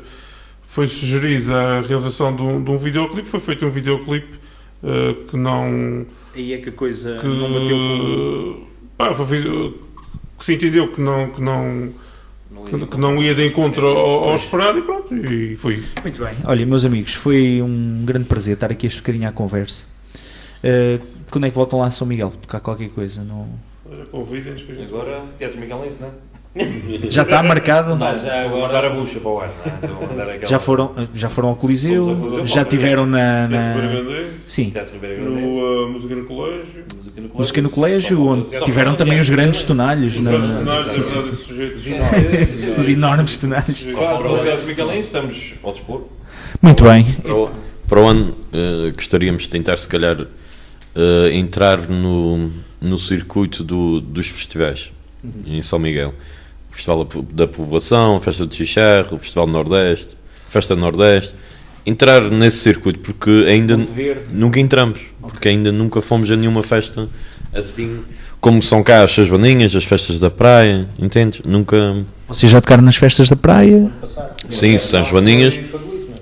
[0.67, 3.29] foi sugerida a realização de um, de um videoclipe.
[3.29, 4.39] Foi feito um videoclipe
[4.83, 6.07] uh, que não.
[6.35, 8.67] Aí é que a coisa que, não bateu com.
[8.97, 9.43] Pá, foi,
[10.39, 11.31] que se entendeu que não.
[11.31, 11.93] Que não
[12.67, 15.93] que, que não ia de encontro ao, ao esperado e pronto, e foi isso.
[16.03, 16.37] Muito bem.
[16.45, 19.85] Olha, meus amigos, foi um grande prazer estar aqui este bocadinho à conversa.
[20.63, 22.31] Uh, quando é que voltam lá a São Miguel?
[22.31, 23.23] Tocar qualquer coisa?
[23.23, 23.49] Não...
[24.11, 24.93] Convidem-nos que a gente.
[24.93, 26.13] Agora, Teatro Miguelense, não é?
[27.11, 27.97] Já está marcado?
[27.97, 28.61] Não, já agora...
[28.63, 29.51] mandar a bucha para o ar.
[29.83, 30.35] Não é?
[30.35, 30.47] aquela...
[30.47, 33.49] já, foram, já foram ao Coliseu, Coliseu já tiveram na.
[33.49, 33.75] na...
[34.39, 34.73] Sim.
[35.19, 36.85] No uh, Música no Colégio.
[36.95, 40.17] Música no Colégio, Música no colégio onde tiveram também os grandes tonalhos.
[40.17, 41.51] Os grandes tonalhos,
[42.79, 43.81] Os enormes tonalhos.
[43.93, 46.03] Fora o Micalense, estamos ao dispor.
[46.63, 47.05] Muito bem.
[47.89, 50.27] Para o, ano, uh, gostaríamos de tentar, se calhar,
[50.95, 54.91] uh, entrar no, no circuito do, dos festivais
[55.23, 55.43] uhum.
[55.47, 56.15] em São Miguel.
[56.71, 60.09] O Festival da Povoação, a Festa de Xixarro, o Festival Nordeste,
[60.49, 61.35] Festa Nordeste.
[61.87, 63.79] Entrar nesse circuito, porque ainda
[64.33, 67.09] nunca entramos, porque ainda nunca fomos a nenhuma festa
[67.55, 68.03] assim
[68.41, 71.41] como são cá as suas baninhas, as festas da praia, entende?
[71.47, 72.05] Nunca.
[72.29, 73.91] Vocês já tocaram nas festas da praia?
[74.51, 75.59] Sim, São Joaninhas,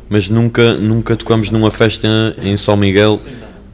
[0.09, 2.07] mas nunca, nunca tocamos numa festa
[2.41, 3.21] em São Miguel.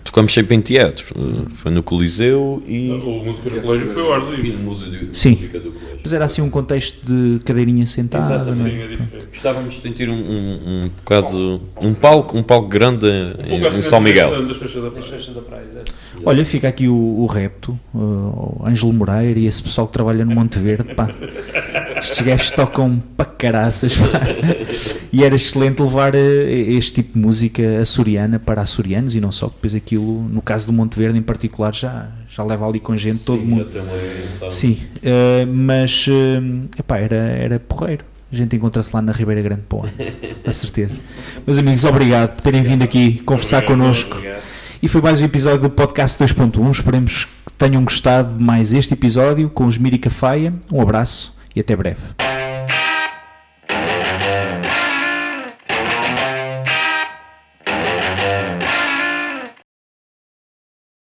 [0.08, 1.04] Tocamos sempre em teatro.
[1.52, 2.90] Foi no Coliseu e.
[2.90, 4.56] O música do colégio foi o ar livre.
[5.12, 5.38] Sim.
[6.02, 8.50] Mas era assim um contexto de cadeirinha sentada.
[8.50, 9.02] Exatamente.
[9.02, 9.26] É?
[9.26, 11.60] Gostávamos de sentir um, um, um bocado.
[11.82, 14.30] um palco, um palco grande um em, em São Miguel.
[16.24, 20.34] Olha, fica aqui o, o repto, o Ângelo Moreira e esse pessoal que trabalha no
[20.34, 20.94] Monte Verde.
[20.94, 21.10] Pá.
[21.98, 23.94] Estes gajos tocam para caraças.
[23.94, 24.20] Pá.
[25.12, 29.46] E era excelente levar eh, este tipo de música açoriana para açorianos e não só.
[29.46, 33.18] Depois aquilo, no caso do Monte Verde em particular, já, já leva ali com gente,
[33.18, 33.68] Sim, todo mundo.
[34.50, 38.04] Sim, uh, mas uh, epá, era, era porreiro.
[38.30, 39.88] A gente encontra-se lá na Ribeira Grande Poa,
[40.44, 40.98] com certeza.
[41.46, 44.14] Meus amigos, obrigado por terem vindo aqui conversar obrigado, connosco.
[44.16, 44.42] Obrigado.
[44.80, 46.70] E foi mais um episódio do Podcast 2.1.
[46.70, 50.54] Esperemos que tenham gostado de mais este episódio com os Mirica Faia.
[50.70, 52.00] Um abraço e até breve.